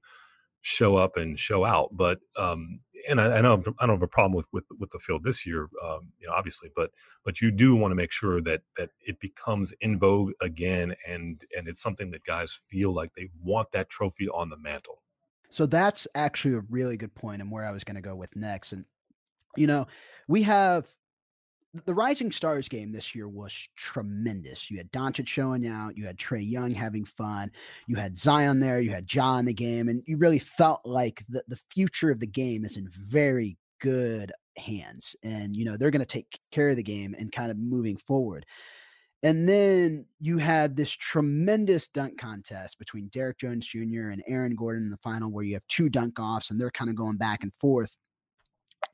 show 0.67 0.97
up 0.97 1.17
and 1.17 1.39
show 1.39 1.65
out. 1.65 1.91
But 1.93 2.19
um, 2.37 2.81
and 3.09 3.21
I, 3.21 3.37
I 3.37 3.41
know 3.41 3.63
I 3.79 3.87
don't 3.87 3.97
have 3.97 4.03
a 4.03 4.09
problem 4.09 4.35
with 4.35 4.47
with 4.53 4.65
with 4.81 4.91
the 4.91 4.99
field 4.99 5.23
this 5.23 5.47
year, 5.47 5.69
um, 5.85 6.13
you 6.19 6.27
know, 6.27 6.33
obviously, 6.33 6.71
but 6.75 6.91
but 7.25 7.41
you 7.41 7.53
do 7.53 7.77
want 7.77 7.93
to 7.93 7.95
make 7.95 8.11
sure 8.11 8.41
that 8.41 8.63
that 8.77 8.91
it 9.01 9.21
becomes 9.21 9.73
in 9.81 9.97
vogue 9.97 10.33
again, 10.41 10.95
and 11.07 11.41
and 11.57 11.69
it's 11.69 11.81
something 11.81 12.11
that 12.11 12.25
guys 12.25 12.61
feel 12.69 12.93
like 12.93 13.15
they 13.15 13.29
want 13.43 13.71
that 13.73 13.89
trophy 13.89 14.29
on 14.29 14.51
the 14.51 14.57
mantle. 14.57 15.03
So 15.51 15.67
that's 15.67 16.09
actually 16.17 16.55
a 16.55 16.65
really 16.69 16.97
good 16.97 17.15
point, 17.15 17.41
and 17.41 17.51
where 17.51 17.65
I 17.65 17.71
was 17.71 17.85
going 17.85 17.95
to 17.95 18.03
go 18.03 18.17
with 18.17 18.35
next. 18.35 18.73
And 18.73 18.85
you 19.57 19.69
know, 19.69 19.87
we 20.27 20.43
have 20.43 20.89
the 21.85 21.95
Rising 21.95 22.33
Stars 22.33 22.69
game 22.69 22.93
this 22.93 23.15
year 23.15 23.29
was 23.29 23.69
tremendous. 23.77 24.71
You 24.71 24.79
had 24.79 24.91
Doncic 24.93 25.27
showing 25.27 25.67
out, 25.67 25.97
you 25.97 26.07
had 26.07 26.19
Trae 26.19 26.49
Young 26.49 26.71
having 26.71 27.05
fun, 27.05 27.51
you 27.87 27.97
had 27.97 28.19
Zion 28.19 28.61
there, 28.61 28.81
you 28.81 28.91
had 28.91 29.13
Ja 29.13 29.39
in 29.39 29.47
the 29.47 29.55
game, 29.55 29.89
and 29.89 30.03
you 30.07 30.17
really 30.17 30.39
felt 30.39 30.81
like 30.85 31.25
the, 31.29 31.43
the 31.49 31.61
future 31.71 32.11
of 32.11 32.21
the 32.21 32.27
game 32.27 32.65
is 32.65 32.77
in 32.77 32.89
very 32.89 33.57
good 33.81 34.33
hands. 34.57 35.17
And, 35.23 35.55
you 35.55 35.65
know, 35.65 35.77
they're 35.77 35.91
going 35.91 36.01
to 36.01 36.07
take 36.07 36.39
care 36.51 36.71
of 36.71 36.77
the 36.77 36.83
game 36.83 37.15
and 37.19 37.33
kind 37.33 37.51
of 37.51 37.59
moving 37.59 37.97
forward. 37.97 38.47
And 39.23 39.49
then 39.49 40.07
you 40.21 40.39
had 40.39 40.77
this 40.77 40.91
tremendous 40.91 41.89
dunk 41.89 42.19
contest 42.19 42.79
between 42.79 43.09
Derrick 43.09 43.39
Jones 43.39 43.67
Jr. 43.67 44.11
and 44.11 44.23
Aaron 44.29 44.55
Gordon 44.55 44.85
in 44.85 44.91
the 44.91 44.99
final, 44.99 45.33
where 45.33 45.45
you 45.45 45.55
have 45.55 45.67
two 45.69 45.89
dunk 45.89 46.21
offs 46.21 46.51
and 46.51 46.61
they're 46.61 46.71
kind 46.71 46.91
of 46.91 46.97
going 46.97 47.17
back 47.17 47.43
and 47.43 47.53
forth. 47.55 47.97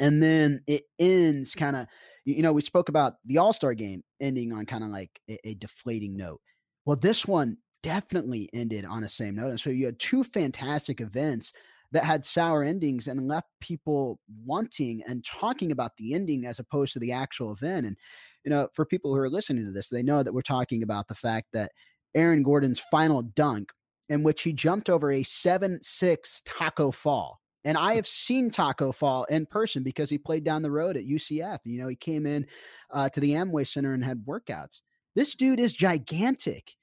And 0.00 0.22
then 0.22 0.62
it 0.66 0.84
ends 0.98 1.54
kind 1.54 1.76
of 1.76 1.86
you 2.24 2.42
know, 2.42 2.52
we 2.52 2.62
spoke 2.62 2.88
about 2.88 3.14
the 3.24 3.38
All 3.38 3.52
Star 3.52 3.74
game 3.74 4.02
ending 4.20 4.52
on 4.52 4.66
kind 4.66 4.84
of 4.84 4.90
like 4.90 5.20
a, 5.28 5.38
a, 5.48 5.54
deflating 5.54 6.16
note. 6.16 6.40
Well, 6.84 6.96
this 6.96 7.26
one 7.26 7.56
definitely 7.82 8.48
ended 8.52 8.84
on 8.84 9.02
the 9.02 9.08
same 9.08 9.36
note. 9.36 9.50
And 9.50 9.60
so 9.60 9.70
you 9.70 9.86
had 9.86 9.98
two 9.98 10.22
fantastic 10.22 11.00
events 11.00 11.52
that 11.90 12.04
had 12.04 12.24
sour 12.24 12.62
endings 12.62 13.08
and 13.08 13.28
left 13.28 13.48
people 13.60 14.18
wanting 14.44 15.02
and 15.06 15.24
talking 15.24 15.72
about 15.72 15.96
the 15.96 16.14
ending 16.14 16.46
as 16.46 16.58
opposed 16.58 16.92
to 16.94 16.98
the 16.98 17.12
actual 17.12 17.52
event. 17.52 17.86
And, 17.86 17.96
you 18.44 18.50
know, 18.50 18.68
for 18.72 18.86
people 18.86 19.12
who 19.12 19.20
are 19.20 19.28
listening 19.28 19.66
to 19.66 19.72
this, 19.72 19.88
they 19.88 20.02
know 20.02 20.22
that 20.22 20.32
we're 20.32 20.42
talking 20.42 20.82
about 20.82 21.08
the 21.08 21.14
fact 21.14 21.48
that 21.52 21.72
Aaron 22.14 22.42
Gordon's 22.42 22.80
final 22.80 23.22
dunk, 23.22 23.72
in 24.08 24.22
which 24.22 24.42
he 24.42 24.52
jumped 24.52 24.88
over 24.88 25.10
a 25.10 25.22
7 25.22 25.80
6 25.82 26.42
Tacko 26.46 26.92
Fall 26.92 27.41
and 27.64 27.76
I 27.76 27.94
have 27.94 28.06
seen 28.06 28.50
Tacko 28.50 28.92
Fall 28.92 29.24
in 29.24 29.46
person 29.46 29.82
because 29.82 30.10
he 30.10 30.18
played 30.18 30.44
down 30.44 30.62
the 30.62 30.70
road 30.70 30.96
at 30.96 31.06
UCF. 31.06 31.58
You 31.64 31.80
know, 31.80 31.88
he 31.88 31.96
came 31.96 32.26
in 32.26 32.46
uh, 32.90 33.08
to 33.10 33.20
the 33.20 33.32
Amway 33.32 33.66
Center 33.66 33.94
and 33.94 34.04
had 34.04 34.24
workouts. 34.24 34.80
This 35.14 35.34
dude 35.34 35.60
is 35.60 35.72
gigantic. 35.72 36.74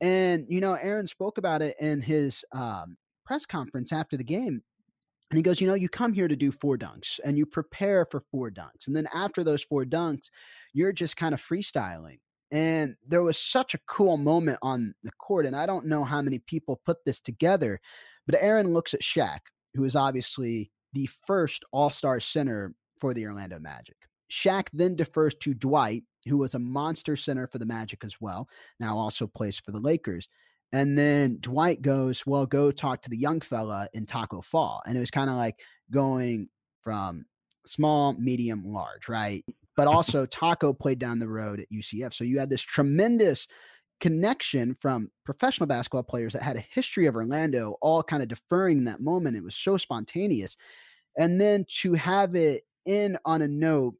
And, 0.00 0.46
you 0.48 0.60
know, 0.60 0.74
Aaron 0.74 1.06
spoke 1.06 1.38
about 1.38 1.62
it 1.62 1.76
in 1.80 2.00
his 2.00 2.44
um, 2.52 2.96
press 3.24 3.46
conference 3.46 3.92
after 3.92 4.16
the 4.16 4.24
game. 4.24 4.62
And 5.30 5.36
he 5.36 5.42
goes, 5.42 5.60
You 5.60 5.66
know, 5.66 5.74
you 5.74 5.88
come 5.88 6.12
here 6.12 6.28
to 6.28 6.36
do 6.36 6.52
four 6.52 6.76
dunks 6.76 7.18
and 7.24 7.38
you 7.38 7.46
prepare 7.46 8.06
for 8.10 8.22
four 8.30 8.50
dunks. 8.50 8.86
And 8.86 8.96
then 8.96 9.08
after 9.14 9.42
those 9.42 9.62
four 9.62 9.84
dunks, 9.84 10.30
you're 10.72 10.92
just 10.92 11.16
kind 11.16 11.34
of 11.34 11.42
freestyling. 11.42 12.18
And 12.50 12.96
there 13.08 13.22
was 13.22 13.38
such 13.38 13.72
a 13.72 13.80
cool 13.86 14.18
moment 14.18 14.58
on 14.60 14.94
the 15.02 15.12
court. 15.12 15.46
And 15.46 15.56
I 15.56 15.64
don't 15.64 15.86
know 15.86 16.04
how 16.04 16.20
many 16.20 16.38
people 16.38 16.82
put 16.84 16.98
this 17.06 17.18
together, 17.18 17.80
but 18.26 18.36
Aaron 18.38 18.74
looks 18.74 18.92
at 18.92 19.00
Shaq, 19.00 19.40
who 19.74 19.84
is 19.84 19.96
obviously 19.96 20.70
the 20.92 21.08
first 21.26 21.64
all 21.72 21.90
star 21.90 22.20
center 22.20 22.74
for 22.98 23.14
the 23.14 23.26
Orlando 23.26 23.58
Magic. 23.58 23.96
Shaq 24.30 24.68
then 24.72 24.96
defers 24.96 25.34
to 25.40 25.54
Dwight, 25.54 26.04
who 26.26 26.38
was 26.38 26.54
a 26.54 26.58
monster 26.58 27.16
center 27.16 27.46
for 27.46 27.58
the 27.58 27.66
Magic 27.66 28.04
as 28.04 28.20
well, 28.20 28.48
now 28.80 28.96
also 28.96 29.26
plays 29.26 29.58
for 29.58 29.72
the 29.72 29.80
Lakers. 29.80 30.28
And 30.72 30.96
then 30.96 31.38
Dwight 31.40 31.82
goes, 31.82 32.24
Well, 32.26 32.46
go 32.46 32.70
talk 32.70 33.02
to 33.02 33.10
the 33.10 33.18
young 33.18 33.40
fella 33.40 33.88
in 33.92 34.06
Tacko 34.06 34.40
Fall. 34.42 34.82
And 34.86 34.96
it 34.96 35.00
was 35.00 35.10
kind 35.10 35.28
of 35.28 35.36
like 35.36 35.56
going 35.90 36.48
from 36.80 37.26
small, 37.66 38.14
medium, 38.14 38.64
large, 38.64 39.08
right? 39.08 39.44
But 39.76 39.86
also 39.88 40.24
Tacko 40.24 40.72
played 40.78 40.98
down 40.98 41.18
the 41.18 41.28
road 41.28 41.60
at 41.60 41.70
UCF. 41.70 42.14
So 42.14 42.24
you 42.24 42.38
had 42.38 42.50
this 42.50 42.62
tremendous 42.62 43.46
connection 44.02 44.74
from 44.74 45.08
professional 45.24 45.68
basketball 45.68 46.02
players 46.02 46.32
that 46.32 46.42
had 46.42 46.56
a 46.56 46.66
history 46.70 47.06
of 47.06 47.14
Orlando, 47.14 47.76
all 47.80 48.02
kind 48.02 48.20
of 48.20 48.28
deferring 48.28 48.82
that 48.82 49.00
moment. 49.00 49.36
It 49.36 49.44
was 49.44 49.54
so 49.54 49.76
spontaneous. 49.76 50.56
And 51.16 51.40
then 51.40 51.64
to 51.82 51.94
have 51.94 52.34
it 52.34 52.64
in 52.84 53.16
on 53.24 53.42
a 53.42 53.48
note 53.48 53.94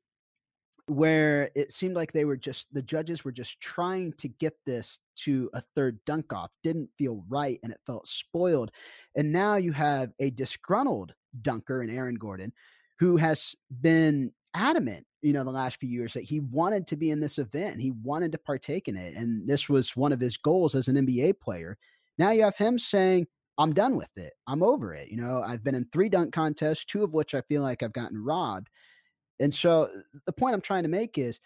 where 0.87 1.51
it 1.55 1.71
seemed 1.71 1.95
like 1.95 2.11
they 2.11 2.25
were 2.25 2.37
just 2.37 2.67
the 2.73 2.83
judges 2.83 3.25
were 3.25 3.31
just 3.31 3.61
trying 3.61 4.13
to 4.15 4.27
get 4.27 4.55
this 4.67 4.99
to 5.15 5.49
a 5.55 5.63
third 5.77 6.01
dunk 6.05 6.33
off 6.33 6.51
didn't 6.65 6.91
feel 6.99 7.25
right 7.29 7.61
and 7.63 7.73
it 7.73 7.79
felt 7.87 8.05
spoiled 8.09 8.73
and 9.15 9.31
now 9.31 9.55
you 9.55 9.71
have 9.71 10.11
a 10.19 10.31
disgruntled 10.31 11.15
dunker 11.41 11.85
in 11.85 11.89
aaron 11.89 12.17
gordon 12.17 12.53
who 12.99 13.17
has 13.17 13.55
been 13.81 14.33
adamant 14.55 15.07
you 15.23 15.33
know 15.33 15.45
the 15.45 15.51
last 15.51 15.79
few 15.79 15.89
years 15.89 16.13
that 16.13 16.25
he 16.25 16.41
wanted 16.41 16.87
to 16.87 16.97
be 16.97 17.11
in 17.11 17.21
this 17.21 17.39
event 17.39 17.81
he 17.81 17.93
wanted 18.03 18.33
to 18.33 18.39
partake 18.39 18.89
in 18.89 18.97
it 18.97 19.15
and 19.15 19.49
this 19.49 19.69
was 19.69 19.97
one 19.97 20.13
of 20.13 20.21
his 20.21 20.37
goals 20.37 20.75
as 20.75 20.89
an 20.89 20.97
nba 20.97 21.39
player. 21.41 21.79
Now 22.19 22.31
you 22.31 22.43
have 22.43 22.57
him 22.57 22.79
saying 22.79 23.27
i'm 23.59 23.73
done 23.73 23.97
with 23.97 24.11
it. 24.17 24.33
I'm 24.47 24.63
over 24.63 24.95
it. 24.95 25.09
You 25.09 25.17
know 25.17 25.43
i've 25.47 25.65
been 25.65 25.75
in 25.75 25.87
three 25.93 26.09
dunk 26.09 26.33
contests 26.33 26.85
two 26.85 27.03
of 27.03 27.15
which 27.15 27.35
i 27.35 27.41
feel 27.43 27.63
like 27.63 27.83
i've 27.83 27.93
gotten 27.93 28.23
robbed. 28.23 28.69
And 29.41 29.53
so 29.53 29.89
the 30.27 30.33
point 30.33 30.55
I'm 30.55 30.61
trying 30.61 30.85
to 30.85 30.89
make 30.89 31.19
is 31.19 31.39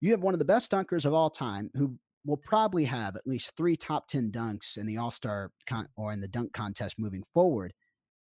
you 0.00 0.10
have 0.10 0.22
one 0.22 0.34
of 0.34 0.38
the 0.38 0.44
best 0.44 0.70
dunkers 0.70 1.04
of 1.04 1.14
all 1.14 1.30
time 1.30 1.70
who 1.74 1.96
will 2.26 2.36
probably 2.36 2.84
have 2.84 3.16
at 3.16 3.26
least 3.26 3.52
three 3.56 3.76
top 3.76 4.08
10 4.08 4.32
dunks 4.32 4.76
in 4.76 4.86
the 4.86 4.96
All 4.96 5.10
Star 5.10 5.52
con- 5.66 5.88
or 5.96 6.12
in 6.12 6.20
the 6.20 6.28
dunk 6.28 6.52
contest 6.52 6.98
moving 6.98 7.22
forward, 7.32 7.72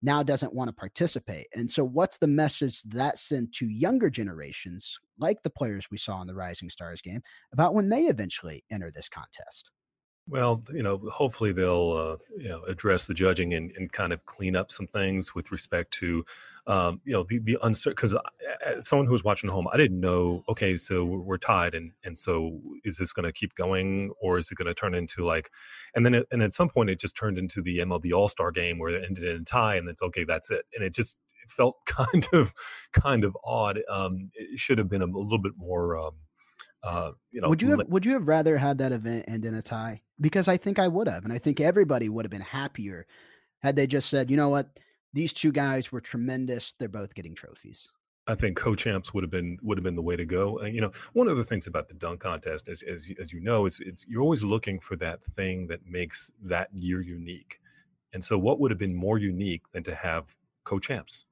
now 0.02 0.24
doesn't 0.24 0.54
want 0.54 0.70
to 0.70 0.74
participate. 0.74 1.48
And 1.54 1.70
so, 1.70 1.84
what's 1.84 2.18
the 2.18 2.28
message 2.28 2.82
that 2.84 3.18
sent 3.18 3.54
to 3.56 3.68
younger 3.68 4.10
generations, 4.10 4.98
like 5.18 5.42
the 5.42 5.50
players 5.50 5.88
we 5.92 5.98
saw 5.98 6.22
in 6.22 6.28
the 6.28 6.36
Rising 6.36 6.70
Stars 6.70 7.02
game, 7.02 7.22
about 7.54 7.74
when 7.74 7.90
they 7.90 8.04
eventually 8.04 8.64
enter 8.72 8.92
this 8.92 9.10
contest? 9.10 9.72
Well, 10.28 10.64
you 10.72 10.84
know, 10.84 10.98
hopefully 11.12 11.52
they'll 11.52 11.92
uh, 11.92 12.18
you 12.38 12.50
know 12.50 12.64
address 12.66 13.08
the 13.08 13.14
judging 13.14 13.56
and, 13.56 13.72
and 13.76 13.92
kind 13.92 14.14
of 14.14 14.24
clean 14.26 14.56
up 14.56 14.72
some 14.72 14.88
things 14.88 15.34
with 15.34 15.52
respect 15.52 15.92
to 15.96 16.24
um, 16.70 17.02
you 17.04 17.14
know 17.14 17.26
the 17.28 17.40
the 17.40 17.58
uncertain 17.64 17.96
because 17.96 18.16
someone 18.82 19.08
who 19.08 19.12
was 19.12 19.24
watching 19.24 19.50
home, 19.50 19.68
I 19.74 19.78
didn't 19.78 20.00
know. 20.00 20.44
Okay, 20.48 20.78
so 20.78 21.04
we're 21.04 21.40
tied, 21.40 21.74
and 21.74 21.92
and 22.04 22.16
so 22.16 22.62
is 22.86 22.98
this 22.98 23.12
going 23.12 23.26
to 23.26 23.34
keep 23.34 23.56
going, 23.56 24.12
or 24.22 24.38
is 24.38 24.52
it 24.52 24.56
going 24.56 24.68
to 24.68 24.76
turn 24.76 24.94
into 24.94 25.26
like, 25.26 25.50
and 25.96 26.06
then 26.06 26.14
it, 26.14 26.28
and 26.32 26.44
at 26.44 26.54
some 26.54 26.70
point 26.70 26.92
it 26.92 27.00
just 27.00 27.18
turned 27.18 27.40
into 27.40 27.64
the 27.64 27.80
MLB 27.80 28.14
All 28.14 28.28
Star 28.28 28.52
game 28.52 28.78
where 28.78 28.94
it 28.94 29.04
ended 29.04 29.24
in 29.24 29.42
a 29.42 29.44
tie, 29.44 29.78
and 29.78 29.90
it's 29.90 30.04
okay, 30.04 30.24
that's 30.24 30.52
it, 30.52 30.64
and 30.76 30.84
it 30.84 30.94
just 30.94 31.18
it 31.44 31.50
felt 31.50 31.76
kind 31.88 32.28
of 32.34 32.54
kind 32.94 33.24
of 33.24 33.36
odd. 33.44 33.80
Um, 33.90 34.30
it 34.36 34.60
should 34.60 34.78
have 34.78 34.90
been 34.90 35.02
a, 35.02 35.08
a 35.08 35.08
little 35.08 35.42
bit 35.42 35.54
more. 35.58 35.98
Um, 35.98 36.14
uh, 36.84 37.12
you 37.32 37.42
know, 37.42 37.50
would 37.50 37.64
you 37.64 37.72
have 37.72 37.88
would 37.88 38.06
you 38.06 38.14
have 38.14 38.28
rather 38.28 38.58
had 38.58 38.78
that 38.78 38.92
event 38.92 39.26
end 39.28 39.44
in 39.44 39.56
a 39.56 39.64
tie? 39.64 40.04
Because 40.22 40.48
I 40.48 40.58
think 40.58 40.78
I 40.78 40.88
would 40.88 41.08
have, 41.08 41.24
and 41.24 41.34
I 41.34 41.40
think 41.40 41.60
everybody 41.60 42.10
would 42.10 42.26
have 42.26 42.32
been 42.32 42.42
happier 42.42 43.08
had 43.60 43.76
they 43.76 43.88
just 43.88 44.10
said, 44.10 44.30
you 44.30 44.38
know 44.38 44.50
what, 44.50 44.70
these 45.14 45.34
two 45.34 45.52
guys 45.52 45.92
were 45.92 46.02
tremendous. 46.02 46.74
They're 46.80 46.88
both 46.88 47.16
getting 47.16 47.36
trophies. 47.36 47.88
I 48.28 48.36
think 48.36 48.58
co-champs 48.58 49.12
would 49.14 49.24
have 49.24 49.32
been 49.32 49.58
would 49.64 49.78
have 49.78 49.84
been 49.84 49.96
the 49.96 50.04
way 50.04 50.16
to 50.16 50.26
go. 50.26 50.60
And, 50.60 50.76
you 50.76 50.82
know, 50.82 50.92
one 51.14 51.28
of 51.28 51.36
the 51.36 51.44
things 51.44 51.66
about 51.66 51.88
the 51.88 51.96
dunk 51.96 52.20
contest, 52.20 52.68
as 52.68 52.84
as, 52.84 53.10
as 53.20 53.34
you 53.34 53.42
know, 53.42 53.66
is 53.66 53.82
it's 53.84 54.06
you're 54.08 54.22
always 54.22 54.44
looking 54.44 54.80
for 54.80 54.96
that 54.98 55.24
thing 55.24 55.66
that 55.68 55.80
makes 55.88 56.32
that 56.44 56.70
year 56.74 57.02
unique. 57.02 57.60
And 58.14 58.24
so, 58.24 58.38
what 58.38 58.60
would 58.60 58.70
have 58.70 58.78
been 58.78 58.94
more 58.94 59.18
unique 59.18 59.64
than 59.72 59.84
to 59.84 59.96
have 59.96 60.36
co-champs? 60.64 61.26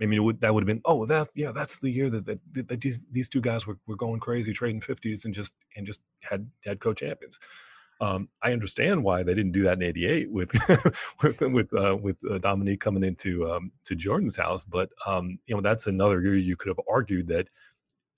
I 0.00 0.06
mean, 0.06 0.24
would, 0.24 0.40
that 0.40 0.52
would 0.52 0.62
have 0.62 0.66
been, 0.66 0.82
oh, 0.84 1.06
that 1.06 1.28
yeah, 1.34 1.52
that's 1.52 1.78
the 1.78 1.88
year 1.88 2.10
that 2.10 2.26
that, 2.26 2.68
that 2.68 2.80
these 2.80 3.00
these 3.10 3.28
two 3.28 3.40
guys 3.40 3.66
were, 3.66 3.78
were 3.86 3.96
going 3.96 4.20
crazy, 4.20 4.52
trading 4.52 4.80
fifties, 4.80 5.24
and 5.24 5.32
just 5.32 5.54
and 5.76 5.86
just 5.86 6.02
had 6.20 6.50
had 6.64 6.80
co-champions. 6.80 7.38
Um, 8.02 8.28
I 8.42 8.52
understand 8.52 9.04
why 9.04 9.22
they 9.22 9.32
didn't 9.32 9.52
do 9.52 9.62
that 9.62 9.74
in 9.74 9.84
'88 9.84 10.30
with 10.30 10.52
with 11.22 11.40
with 11.40 11.72
uh, 11.72 11.96
with 11.96 12.16
uh, 12.28 12.38
Dominique 12.38 12.80
coming 12.80 13.04
into 13.04 13.48
um, 13.48 13.70
to 13.84 13.94
Jordan's 13.94 14.36
house, 14.36 14.64
but 14.64 14.90
um, 15.06 15.38
you 15.46 15.54
know 15.54 15.60
that's 15.60 15.86
another 15.86 16.20
year 16.20 16.34
you 16.34 16.56
could 16.56 16.68
have 16.68 16.80
argued 16.90 17.28
that 17.28 17.46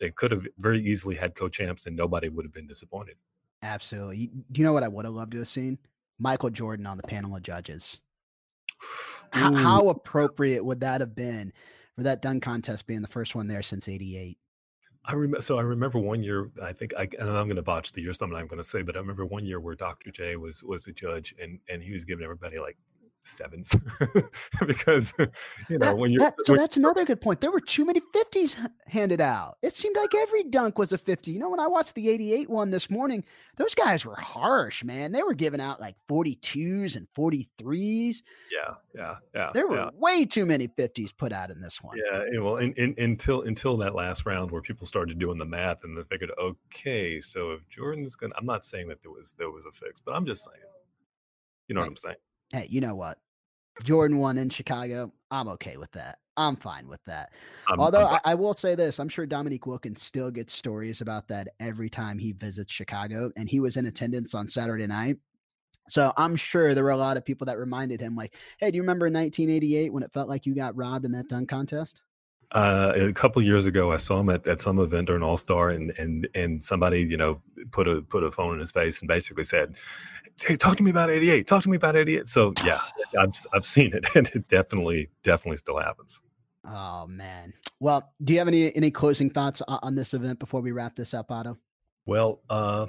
they 0.01 0.11
could 0.11 0.31
have 0.31 0.47
very 0.59 0.83
easily 0.85 1.15
had 1.15 1.35
co-champs 1.35 1.87
and 1.87 1.95
nobody 1.95 2.31
would 2.31 2.45
have 2.45 2.53
been 2.53 2.67
disappointed. 2.67 3.17
Absolutely. 3.63 4.31
Do 4.53 4.61
you 4.61 4.65
know 4.65 4.73
what 4.73 4.83
I 4.83 4.89
would 4.89 5.05
have 5.05 5.15
loved 5.15 5.33
to 5.33 5.39
have 5.39 5.49
seen? 5.49 5.79
Michael 6.19 6.51
Jordan 6.51 6.87
on 6.87 6.97
the 6.97 7.03
panel 7.03 7.37
of 7.37 7.43
judges. 7.43 8.01
How, 9.31 9.53
how, 9.53 9.89
appropriate 9.89 10.65
would 10.65 10.79
that 10.81 11.01
have 11.01 11.17
been 11.17 11.53
for 11.97 12.05
that 12.05 12.23
dunk 12.23 12.45
contest 12.45 12.87
being 12.87 13.03
the 13.03 13.09
first 13.09 13.35
one 13.35 13.49
there 13.49 13.63
since 13.63 13.89
'88? 13.89 14.39
I. 15.07 15.15
So 15.41 15.59
I 15.59 15.63
remember 15.63 15.99
one 15.99 16.23
year. 16.23 16.51
I 16.63 16.73
think 16.73 16.95
I 16.95 17.09
and 17.19 17.29
I'm 17.29 17.47
going 17.47 17.57
to 17.57 17.63
botch 17.63 17.93
the 17.93 18.01
year. 18.01 18.13
Something 18.13 18.39
I'm 18.39 18.47
going 18.47 18.63
to 18.63 18.69
say, 18.69 18.83
but 18.83 18.97
I 18.97 19.01
remember 19.01 19.27
one 19.27 19.45
year 19.45 19.61
where 19.61 19.75
Dr. 19.75 20.11
J 20.11 20.37
was 20.37 20.63
was 20.63 20.87
a 20.87 20.93
judge, 20.93 21.35
and 21.41 21.59
and 21.69 21.83
he 21.83 21.93
was 21.93 22.05
giving 22.05 22.25
everybody 22.25 22.59
like 22.59 22.77
sevens 23.27 23.77
because 24.67 25.13
you 25.69 25.79
know 25.79 25.87
that, 25.87 25.99
when 25.99 26.13
you're 26.13 26.21
that, 26.21 26.35
so 26.45 26.53
when, 26.53 26.61
that's 26.61 26.77
another 26.77 27.05
good 27.05 27.21
point. 27.21 27.41
There 27.41 27.51
were 27.51 27.61
too 27.61 27.85
many 27.85 28.01
50s 28.15 28.57
handed 28.87 29.21
out. 29.21 29.57
It 29.63 29.73
seemed 29.75 29.97
like 29.97 30.15
every 30.15 30.45
dunk 30.45 30.79
was 30.79 30.93
a 30.93 30.99
50 30.99 31.31
you 31.31 31.39
know 31.39 31.49
when 31.49 31.61
i 31.61 31.67
watched 31.67 31.95
the 31.95 32.09
88 32.09 32.51
one 32.51 32.71
this 32.71 32.91
morning 32.91 33.25
those 33.57 33.75
guys 33.75 34.05
were 34.05 34.17
harsh 34.17 34.83
man. 34.83 35.13
They 35.13 35.23
were 35.23 35.35
giving 35.35 35.61
out 35.61 35.81
like 35.81 35.97
42s 36.09 36.97
and 36.97 37.07
43s 37.17 38.23
yeah 38.53 38.75
yeah 38.95 39.15
yeah 39.35 39.51
there 39.55 39.67
were 39.69 39.77
yeah. 39.77 39.91
way 39.95 40.25
too 40.25 40.47
many 40.47 40.69
50s 40.69 41.17
put 41.17 41.33
out 41.33 41.51
in 41.51 41.61
this 41.61 41.83
one. 41.83 41.97
Yeah 41.97 42.41
well 42.41 42.57
in, 42.57 42.73
in, 42.75 42.95
until 42.99 43.43
until 43.43 43.77
that 43.79 43.95
last 43.95 44.27
round 44.27 44.51
where 44.51 44.63
people 44.63 44.87
started 44.87 45.19
doing 45.19 45.39
the 45.39 45.45
math 45.45 45.85
and 45.85 45.97
they 45.97 46.03
figured 46.03 46.31
okay 46.39 47.21
so 47.21 47.53
if 47.53 47.69
jordan's 47.69 48.17
gonna 48.17 48.35
i'm 48.37 48.47
not 48.47 48.65
saying 48.65 48.89
that 48.89 49.01
there 49.03 49.11
was 49.11 49.35
there 49.39 49.51
was 49.51 49.65
a 49.67 49.73
fix 49.73 50.01
but 50.01 50.13
i'm 50.15 50.27
just 50.27 50.45
saying. 50.45 50.59
You 51.69 51.75
know 51.75 51.81
right. 51.81 51.87
what 51.87 51.91
i'm 51.93 51.97
saying 51.97 52.17
hey, 52.51 52.67
you 52.71 52.81
know 52.81 52.95
what? 52.95 53.19
Jordan 53.83 54.19
won 54.19 54.39
in 54.39 54.49
Chicago. 54.49 55.13
I'm 55.31 55.49
okay 55.49 55.77
with 55.77 55.91
that. 55.93 56.19
I'm 56.37 56.57
fine 56.57 56.89
with 56.89 57.05
that. 57.07 57.31
I'm, 57.69 57.81
Although 57.81 58.07
I, 58.07 58.21
I, 58.25 58.35
will 58.35 58.55
say 58.55 58.75
this, 58.75 58.99
I'm 58.99 59.09
sure 59.09 59.27
Dominique 59.27 59.67
Wilkins 59.67 60.03
still 60.03 60.31
gets 60.31 60.53
stories 60.53 61.01
about 61.01 61.29
that 61.29 61.49
every 61.61 61.89
time 61.89 62.19
he 62.19 62.33
visits 62.33 62.73
Chicago, 62.73 63.31
and 63.37 63.49
he 63.49 63.61
was 63.61 63.77
in 63.77 63.87
attendance 63.87 64.35
on 64.35 64.49
Saturday 64.49 64.87
night. 64.87 65.17
So 65.89 66.13
I'm 66.17 66.35
sure 66.35 66.75
there 66.75 66.85
were 66.85 66.91
a 66.91 66.97
lot 66.97 67.17
of 67.17 67.25
people 67.25 67.45
that 67.47 67.59
reminded 67.59 68.01
him, 68.01 68.17
like, 68.17 68.35
"Hey, 68.59 68.71
do 68.71 68.77
you 68.77 68.83
remember 68.83 69.07
1988 69.07 69.93
when 69.93 70.03
it 70.03 70.13
felt 70.13 70.29
like 70.29 70.47
you 70.47 70.55
got 70.55 70.77
robbed 70.77 71.05
in 71.05 71.13
that 71.13 71.29
dunk 71.29 71.49
contest?" 71.49 72.01
Uh, 72.53 72.93
a 72.95 73.13
couple 73.13 73.43
years 73.43 73.67
ago, 73.67 73.93
I 73.93 73.97
saw 73.97 74.21
him 74.21 74.31
at, 74.31 74.47
at 74.47 74.61
some 74.61 74.79
event 74.79 75.11
or 75.11 75.17
an 75.17 75.23
All 75.23 75.37
Star, 75.37 75.71
and 75.71 75.91
and 75.99 76.29
and 76.35 76.63
somebody, 76.63 77.01
you 77.01 77.17
know, 77.17 77.41
put 77.71 77.89
a 77.89 78.03
put 78.03 78.23
a 78.23 78.31
phone 78.31 78.55
in 78.55 78.61
his 78.61 78.71
face 78.71 79.01
and 79.01 79.09
basically 79.09 79.45
said, 79.45 79.75
"Hey, 80.41 80.57
talk 80.57 80.77
to 80.77 80.83
me 80.83 80.91
about 80.91 81.11
'88. 81.11 81.47
Talk 81.47 81.63
to 81.65 81.71
me 81.71 81.77
about 81.77 81.97
'88." 81.97 82.29
So 82.29 82.53
yeah, 82.65 82.81
I've 83.19 83.35
I've 83.53 83.65
seen 83.65 83.93
it, 83.95 84.07
and 84.15 84.29
it 84.35 84.49
definitely 84.49 85.11
definitely 85.23 85.57
still 85.57 85.79
happens. 85.79 86.23
Oh 86.67 87.07
man. 87.07 87.53
Well, 87.81 88.13
do 88.23 88.33
you 88.33 88.39
have 88.39 88.49
any 88.49 88.75
any 88.75 88.91
closing 88.91 89.31
thoughts 89.31 89.63
on 89.67 89.95
this 89.95 90.15
event 90.15 90.39
before 90.39 90.61
we 90.61 90.73
wrap 90.73 90.97
this 90.97 91.13
up, 91.13 91.31
Otto? 91.31 91.59
Well, 92.07 92.41
uh, 92.51 92.87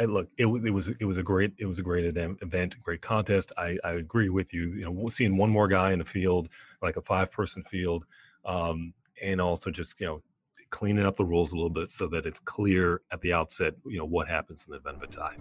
look, 0.00 0.30
it, 0.38 0.46
it 0.46 0.70
was 0.70 0.88
it 0.88 1.04
was 1.04 1.18
a 1.18 1.22
great 1.22 1.52
it 1.58 1.66
was 1.66 1.78
a 1.78 1.82
great 1.82 2.04
event, 2.16 2.80
great 2.82 3.02
contest. 3.02 3.52
I, 3.56 3.78
I 3.84 3.92
agree 3.92 4.28
with 4.28 4.52
you. 4.54 4.72
You 4.72 4.90
know, 4.90 5.08
seeing 5.08 5.36
one 5.36 5.50
more 5.50 5.68
guy 5.68 5.92
in 5.92 5.98
the 5.98 6.04
field, 6.04 6.48
like 6.80 6.96
a 6.96 7.02
five 7.02 7.30
person 7.30 7.62
field, 7.62 8.04
um, 8.44 8.92
and 9.22 9.40
also 9.40 9.70
just 9.70 10.00
you 10.00 10.06
know 10.06 10.22
cleaning 10.72 11.04
up 11.04 11.16
the 11.16 11.24
rules 11.24 11.52
a 11.52 11.54
little 11.54 11.70
bit 11.70 11.90
so 11.90 12.08
that 12.08 12.26
it's 12.26 12.40
clear 12.40 13.02
at 13.12 13.20
the 13.20 13.32
outset, 13.32 13.74
you 13.86 13.98
know, 13.98 14.06
what 14.06 14.26
happens 14.26 14.66
in 14.66 14.72
the 14.72 14.78
event 14.78 14.96
of 14.96 15.02
a 15.02 15.06
tie. 15.06 15.36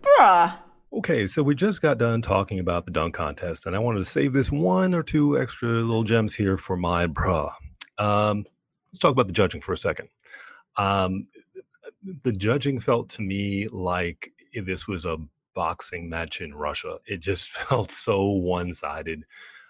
Bruh. 0.00 0.56
Okay, 0.92 1.26
so 1.26 1.42
we 1.42 1.54
just 1.54 1.82
got 1.82 1.98
done 1.98 2.22
talking 2.22 2.60
about 2.60 2.86
the 2.86 2.92
dunk 2.92 3.14
contest, 3.14 3.66
and 3.66 3.76
I 3.76 3.78
wanted 3.78 3.98
to 3.98 4.04
save 4.06 4.32
this 4.32 4.50
one 4.50 4.94
or 4.94 5.02
two 5.02 5.38
extra 5.38 5.68
little 5.68 6.04
gems 6.04 6.34
here 6.34 6.56
for 6.56 6.76
my 6.76 7.06
bruh. 7.06 7.52
Um, 7.98 8.46
let's 8.88 9.00
talk 9.00 9.12
about 9.12 9.26
the 9.26 9.32
judging 9.32 9.60
for 9.60 9.72
a 9.72 9.76
second. 9.76 10.08
Um, 10.76 11.24
the 12.22 12.32
judging 12.32 12.78
felt 12.78 13.10
to 13.10 13.22
me 13.22 13.68
like 13.68 14.32
this 14.64 14.86
was 14.86 15.04
a 15.04 15.18
boxing 15.54 16.08
match 16.08 16.40
in 16.40 16.54
Russia. 16.54 16.98
It 17.06 17.18
just 17.18 17.50
felt 17.68 17.90
so 17.90 18.24
one 18.24 18.72
sided 18.72 19.24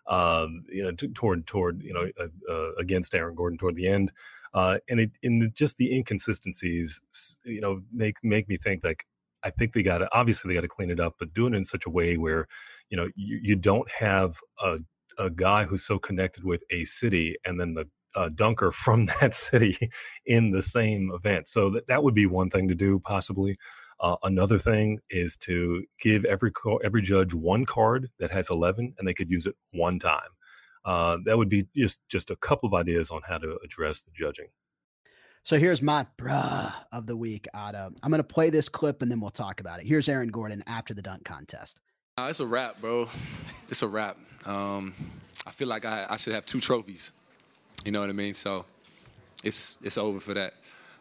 um, 0.09 0.65
you 0.69 0.83
know, 0.83 0.93
t- 0.93 1.09
toward 1.09 1.47
toward 1.47 1.83
you 1.83 1.93
know 1.93 2.07
uh, 2.21 2.53
uh, 2.53 2.73
against 2.79 3.15
Aaron 3.15 3.35
Gordon 3.35 3.59
toward 3.59 3.77
the 3.77 3.89
end, 3.89 4.13
uh, 4.55 4.79
and 4.89 5.01
it 5.01 5.11
in 5.23 5.39
the, 5.41 5.49
just 5.49 5.77
the 5.77 5.95
inconsistencies, 5.95 7.01
you 7.45 7.61
know, 7.61 7.83
make 7.93 8.17
make 8.23 8.49
me 8.49 8.57
think 8.57 8.85
like 8.85 9.05
I 9.43 9.51
think 9.51 9.73
they 9.73 9.83
got 9.83 9.99
to 9.99 10.09
obviously 10.13 10.49
they 10.49 10.55
got 10.55 10.63
to 10.63 10.69
clean 10.69 10.91
it 10.91 11.01
up, 11.01 11.15
but 11.19 11.35
doing 11.35 11.55
it 11.55 11.59
in 11.59 11.65
such 11.65 11.87
a 11.87 11.91
way 11.91 12.17
where 12.17 12.47
you 12.91 12.97
know 12.97 13.09
you, 13.15 13.41
you 13.43 13.57
don't 13.57 13.91
have 13.91 14.39
a 14.61 14.79
a 15.19 15.31
guy 15.31 15.65
who's 15.65 15.85
so 15.85 15.99
connected 15.99 16.45
with 16.45 16.63
a 16.71 16.85
city 16.85 17.37
and 17.45 17.59
then 17.59 17.75
the 17.75 17.87
uh, 18.15 18.31
dunker 18.35 18.73
from 18.85 19.07
that 19.21 19.35
city 19.35 19.91
in 20.25 20.51
the 20.51 20.63
same 20.63 21.11
event. 21.15 21.49
So 21.49 21.71
that, 21.71 21.87
that 21.87 22.03
would 22.03 22.15
be 22.15 22.27
one 22.27 22.51
thing 22.51 22.69
to 22.69 22.75
do 22.75 22.99
possibly. 23.01 23.59
Uh, 24.01 24.17
another 24.25 24.59
thing 24.59 25.01
is 25.11 25.37
to 25.37 25.85
give 26.01 26.25
every 26.25 26.53
every 26.85 27.03
judge 27.03 27.33
one 27.33 27.65
card 27.65 28.11
that 28.19 28.31
has 28.31 28.51
11, 28.51 28.95
and 28.99 29.09
they 29.09 29.15
could 29.15 29.31
use 29.31 29.47
it 29.47 29.55
one 29.73 29.99
time. 29.99 30.29
Uh, 30.85 31.19
that 31.25 31.37
would 31.37 31.49
be 31.49 31.67
just 31.75 32.01
just 32.09 32.31
a 32.31 32.37
couple 32.37 32.67
of 32.67 32.75
ideas 32.75 33.11
on 33.11 33.21
how 33.27 33.39
to 33.39 33.59
address 33.65 34.03
the 34.03 34.11
judging. 34.15 34.47
So 35.43 35.59
here's 35.61 35.81
my 35.81 36.05
bruh 36.19 36.73
of 36.91 37.07
the 37.07 37.17
week, 37.17 37.47
Otto. 37.55 37.93
I'm 38.03 38.11
going 38.11 38.19
to 38.19 38.25
play 38.25 38.51
this 38.51 38.69
clip 38.69 39.01
and 39.01 39.09
then 39.09 39.21
we'll 39.21 39.31
talk 39.31 39.61
about 39.61 39.79
it. 39.79 39.87
Here's 39.87 40.09
Aaron 40.09 40.29
Gordon 40.29 40.65
after 40.67 40.93
the 40.93 41.03
dunk 41.03 41.25
contest. 41.25 41.79
Uh, 42.19 42.27
it's 42.29 42.41
a 42.41 42.47
wrap, 42.47 42.81
bro. 42.81 43.09
It's 43.69 43.83
a 43.83 43.89
wrap. 43.89 44.17
Um, 44.45 44.95
I 45.45 45.51
feel 45.51 45.67
like 45.67 45.85
I, 45.85 46.07
I, 46.09 46.17
should 46.19 46.35
have 46.35 46.47
two 46.47 46.61
trophies. 46.61 47.11
You 47.85 47.91
know 47.91 47.99
what 48.01 48.09
I 48.11 48.13
mean? 48.13 48.33
So 48.33 48.65
it's 49.43 49.81
it's 49.83 49.99
over 49.99 50.21
for 50.21 50.35
that. 50.35 50.55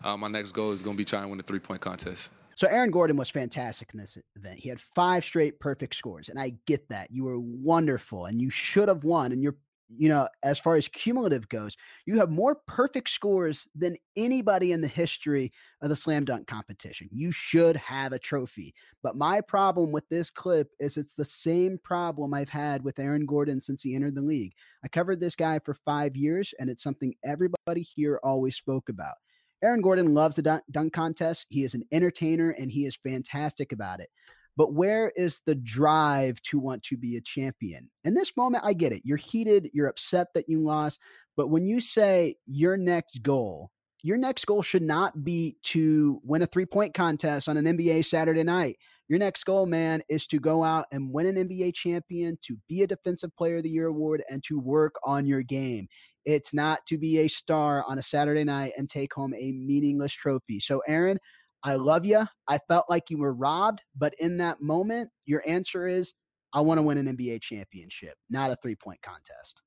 Uh, 0.03 0.17
my 0.17 0.27
next 0.27 0.51
goal 0.51 0.71
is 0.71 0.81
going 0.81 0.95
to 0.95 0.97
be 0.97 1.05
trying 1.05 1.23
to 1.23 1.29
win 1.29 1.37
the 1.37 1.43
three 1.43 1.59
point 1.59 1.79
contest. 1.81 2.31
So 2.55 2.67
Aaron 2.67 2.91
Gordon 2.91 3.17
was 3.17 3.29
fantastic 3.29 3.89
in 3.93 3.99
this 3.99 4.17
event. 4.35 4.59
He 4.59 4.69
had 4.69 4.79
five 4.79 5.23
straight 5.23 5.59
perfect 5.59 5.95
scores, 5.95 6.29
and 6.29 6.39
I 6.39 6.53
get 6.65 6.87
that. 6.89 7.11
You 7.11 7.25
were 7.25 7.39
wonderful, 7.39 8.25
and 8.25 8.41
you 8.41 8.49
should 8.49 8.87
have 8.87 9.03
won. 9.03 9.31
And 9.31 9.43
you're 9.43 9.57
you 9.89 10.09
know, 10.09 10.27
as 10.43 10.59
far 10.59 10.75
as 10.75 10.87
cumulative 10.87 11.47
goes, 11.49 11.75
you 12.05 12.17
have 12.19 12.29
more 12.29 12.55
perfect 12.67 13.09
scores 13.09 13.67
than 13.75 13.95
anybody 14.15 14.71
in 14.71 14.81
the 14.81 14.87
history 14.87 15.51
of 15.81 15.89
the 15.89 15.95
slam 15.95 16.25
dunk 16.25 16.47
competition. 16.47 17.07
You 17.11 17.31
should 17.31 17.75
have 17.75 18.11
a 18.11 18.19
trophy. 18.19 18.73
But 19.03 19.15
my 19.15 19.41
problem 19.41 19.91
with 19.91 20.07
this 20.09 20.31
clip 20.31 20.71
is 20.79 20.97
it's 20.97 21.13
the 21.13 21.25
same 21.25 21.77
problem 21.83 22.33
I've 22.33 22.49
had 22.49 22.83
with 22.83 22.99
Aaron 22.99 23.25
Gordon 23.25 23.61
since 23.61 23.83
he 23.83 23.95
entered 23.95 24.15
the 24.15 24.21
league. 24.21 24.53
I 24.83 24.87
covered 24.87 25.19
this 25.19 25.35
guy 25.35 25.59
for 25.59 25.73
five 25.73 26.15
years, 26.15 26.53
and 26.59 26.69
it's 26.69 26.83
something 26.83 27.13
everybody 27.23 27.81
here 27.81 28.19
always 28.23 28.55
spoke 28.55 28.89
about. 28.89 29.15
Aaron 29.63 29.81
Gordon 29.81 30.13
loves 30.13 30.35
the 30.35 30.61
dunk, 30.71 30.93
contest. 30.93 31.45
He 31.49 31.63
is 31.63 31.73
an 31.73 31.83
entertainer 31.91 32.51
and 32.51 32.71
he 32.71 32.85
is 32.85 32.97
fantastic 33.03 33.71
about 33.71 33.99
it. 33.99 34.09
But 34.57 34.73
where 34.73 35.11
is 35.15 35.41
the 35.45 35.55
drive 35.55 36.41
to 36.43 36.59
want 36.59 36.83
to 36.83 36.97
be 36.97 37.17
a 37.17 37.21
champion? 37.21 37.89
In 38.03 38.13
this 38.13 38.37
moment, 38.37 38.63
I 38.65 38.73
get 38.73 38.93
it. 38.93 39.01
You're 39.03 39.17
heated, 39.17 39.69
you're 39.73 39.87
upset 39.87 40.27
that 40.33 40.47
you 40.47 40.61
lost. 40.61 40.99
But 41.35 41.49
when 41.49 41.65
you 41.65 41.81
say 41.81 42.37
your 42.45 42.77
next 42.77 43.21
goal, 43.21 43.71
your 44.01 44.17
next 44.17 44.45
goal 44.45 44.61
should 44.61 44.83
not 44.83 45.23
be 45.23 45.57
to 45.63 46.21
win 46.23 46.43
a 46.43 46.45
three 46.45 46.65
point 46.65 46.93
contest 46.93 47.49
on 47.49 47.57
an 47.57 47.65
NBA 47.65 48.05
Saturday 48.05 48.43
night. 48.43 48.77
Your 49.07 49.19
next 49.19 49.43
goal, 49.43 49.65
man, 49.65 50.01
is 50.09 50.25
to 50.27 50.39
go 50.39 50.63
out 50.63 50.85
and 50.91 51.13
win 51.13 51.25
an 51.25 51.47
NBA 51.47 51.73
champion, 51.73 52.37
to 52.43 52.57
be 52.69 52.83
a 52.83 52.87
Defensive 52.87 53.35
Player 53.35 53.57
of 53.57 53.63
the 53.63 53.69
Year 53.69 53.87
award, 53.87 54.23
and 54.29 54.43
to 54.45 54.59
work 54.59 54.95
on 55.03 55.25
your 55.25 55.41
game. 55.41 55.87
It's 56.25 56.53
not 56.53 56.85
to 56.87 56.97
be 56.97 57.19
a 57.19 57.27
star 57.27 57.83
on 57.87 57.99
a 57.99 58.03
Saturday 58.03 58.43
night 58.43 58.73
and 58.77 58.89
take 58.89 59.13
home 59.13 59.33
a 59.33 59.51
meaningless 59.51 60.13
trophy. 60.13 60.59
So, 60.59 60.81
Aaron, 60.87 61.19
I 61.63 61.75
love 61.75 62.05
you. 62.05 62.25
I 62.47 62.59
felt 62.67 62.85
like 62.89 63.09
you 63.09 63.17
were 63.17 63.33
robbed, 63.33 63.81
but 63.95 64.13
in 64.19 64.37
that 64.37 64.61
moment, 64.61 65.09
your 65.25 65.43
answer 65.47 65.87
is 65.87 66.13
I 66.53 66.61
want 66.61 66.77
to 66.77 66.83
win 66.83 66.97
an 66.97 67.17
NBA 67.17 67.41
championship, 67.41 68.15
not 68.29 68.51
a 68.51 68.55
three 68.55 68.75
point 68.75 69.01
contest. 69.01 69.61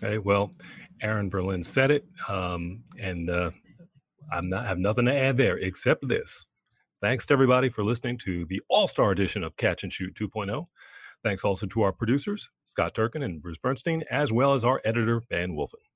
Hey, 0.00 0.18
well, 0.18 0.52
Aaron 1.02 1.28
Berlin 1.28 1.62
said 1.62 1.90
it, 1.90 2.04
um, 2.28 2.84
and 3.00 3.28
uh, 3.30 3.50
I'm 4.32 4.48
not 4.48 4.64
I 4.64 4.68
have 4.68 4.78
nothing 4.78 5.06
to 5.06 5.14
add 5.14 5.36
there 5.36 5.58
except 5.58 6.06
this. 6.06 6.46
Thanks 7.00 7.26
to 7.26 7.34
everybody 7.34 7.68
for 7.68 7.84
listening 7.84 8.18
to 8.18 8.44
the 8.46 8.60
All 8.68 8.88
Star 8.88 9.10
edition 9.10 9.42
of 9.44 9.56
Catch 9.56 9.84
and 9.84 9.92
Shoot 9.92 10.14
2.0. 10.14 10.66
Thanks 11.24 11.44
also 11.44 11.66
to 11.66 11.82
our 11.82 11.92
producers, 11.92 12.50
Scott 12.64 12.94
Turkin 12.94 13.22
and 13.22 13.42
Bruce 13.42 13.58
Bernstein, 13.58 14.04
as 14.10 14.32
well 14.32 14.54
as 14.54 14.64
our 14.64 14.80
editor, 14.84 15.22
Van 15.30 15.52
Wolfen. 15.52 15.87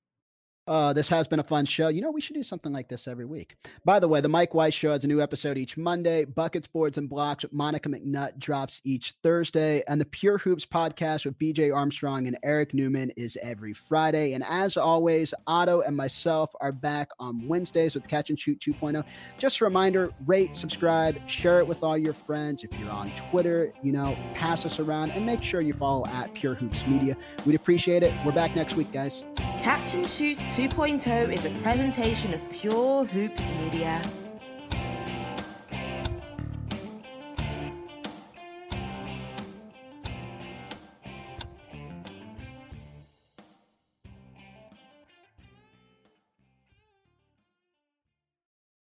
Uh, 0.65 0.93
this 0.93 1.09
has 1.09 1.27
been 1.27 1.39
a 1.39 1.43
fun 1.43 1.65
show. 1.65 1.89
You 1.89 2.01
know, 2.01 2.11
we 2.11 2.21
should 2.21 2.35
do 2.35 2.43
something 2.43 2.71
like 2.71 2.87
this 2.87 3.07
every 3.07 3.25
week. 3.25 3.57
By 3.83 3.99
the 3.99 4.07
way, 4.07 4.21
the 4.21 4.29
Mike 4.29 4.53
Weiss 4.53 4.73
Show 4.73 4.91
has 4.91 5.03
a 5.03 5.07
new 5.07 5.21
episode 5.21 5.57
each 5.57 5.75
Monday. 5.75 6.23
Buckets, 6.23 6.67
Boards, 6.67 6.97
and 6.97 7.09
Blocks 7.09 7.43
with 7.43 7.51
Monica 7.51 7.89
McNutt 7.89 8.39
drops 8.39 8.79
each 8.85 9.15
Thursday. 9.23 9.83
And 9.87 9.99
the 9.99 10.05
Pure 10.05 10.37
Hoops 10.39 10.65
podcast 10.65 11.25
with 11.25 11.37
BJ 11.37 11.75
Armstrong 11.75 12.27
and 12.27 12.37
Eric 12.43 12.73
Newman 12.73 13.09
is 13.17 13.37
every 13.41 13.73
Friday. 13.73 14.33
And 14.33 14.43
as 14.47 14.77
always, 14.77 15.33
Otto 15.47 15.81
and 15.81 15.97
myself 15.97 16.51
are 16.61 16.71
back 16.71 17.09
on 17.19 17.45
Wednesdays 17.47 17.93
with 17.93 18.07
Catch 18.07 18.29
and 18.29 18.39
Shoot 18.39 18.61
2.0. 18.61 19.03
Just 19.37 19.59
a 19.59 19.65
reminder 19.65 20.09
rate, 20.25 20.55
subscribe, 20.55 21.17
share 21.27 21.59
it 21.59 21.67
with 21.67 21.83
all 21.83 21.97
your 21.97 22.13
friends. 22.13 22.63
If 22.63 22.73
you're 22.79 22.89
on 22.89 23.11
Twitter, 23.29 23.73
you 23.83 23.91
know, 23.91 24.17
pass 24.33 24.65
us 24.65 24.79
around 24.79 25.11
and 25.11 25.25
make 25.25 25.43
sure 25.43 25.59
you 25.59 25.73
follow 25.73 26.05
at 26.07 26.33
Pure 26.33 26.55
Hoops 26.55 26.87
Media. 26.87 27.17
We'd 27.45 27.55
appreciate 27.55 28.03
it. 28.03 28.13
We're 28.25 28.31
back 28.31 28.55
next 28.55 28.75
week, 28.75 28.91
guys. 28.93 29.25
Catch 29.59 29.93
and 29.95 30.07
Shoot 30.07 30.39
2.0 30.53 31.33
is 31.33 31.45
a 31.45 31.49
presentation 31.63 32.31
of 32.31 32.49
Pure 32.51 33.05
Hoops 33.05 33.47
Media. 33.59 33.99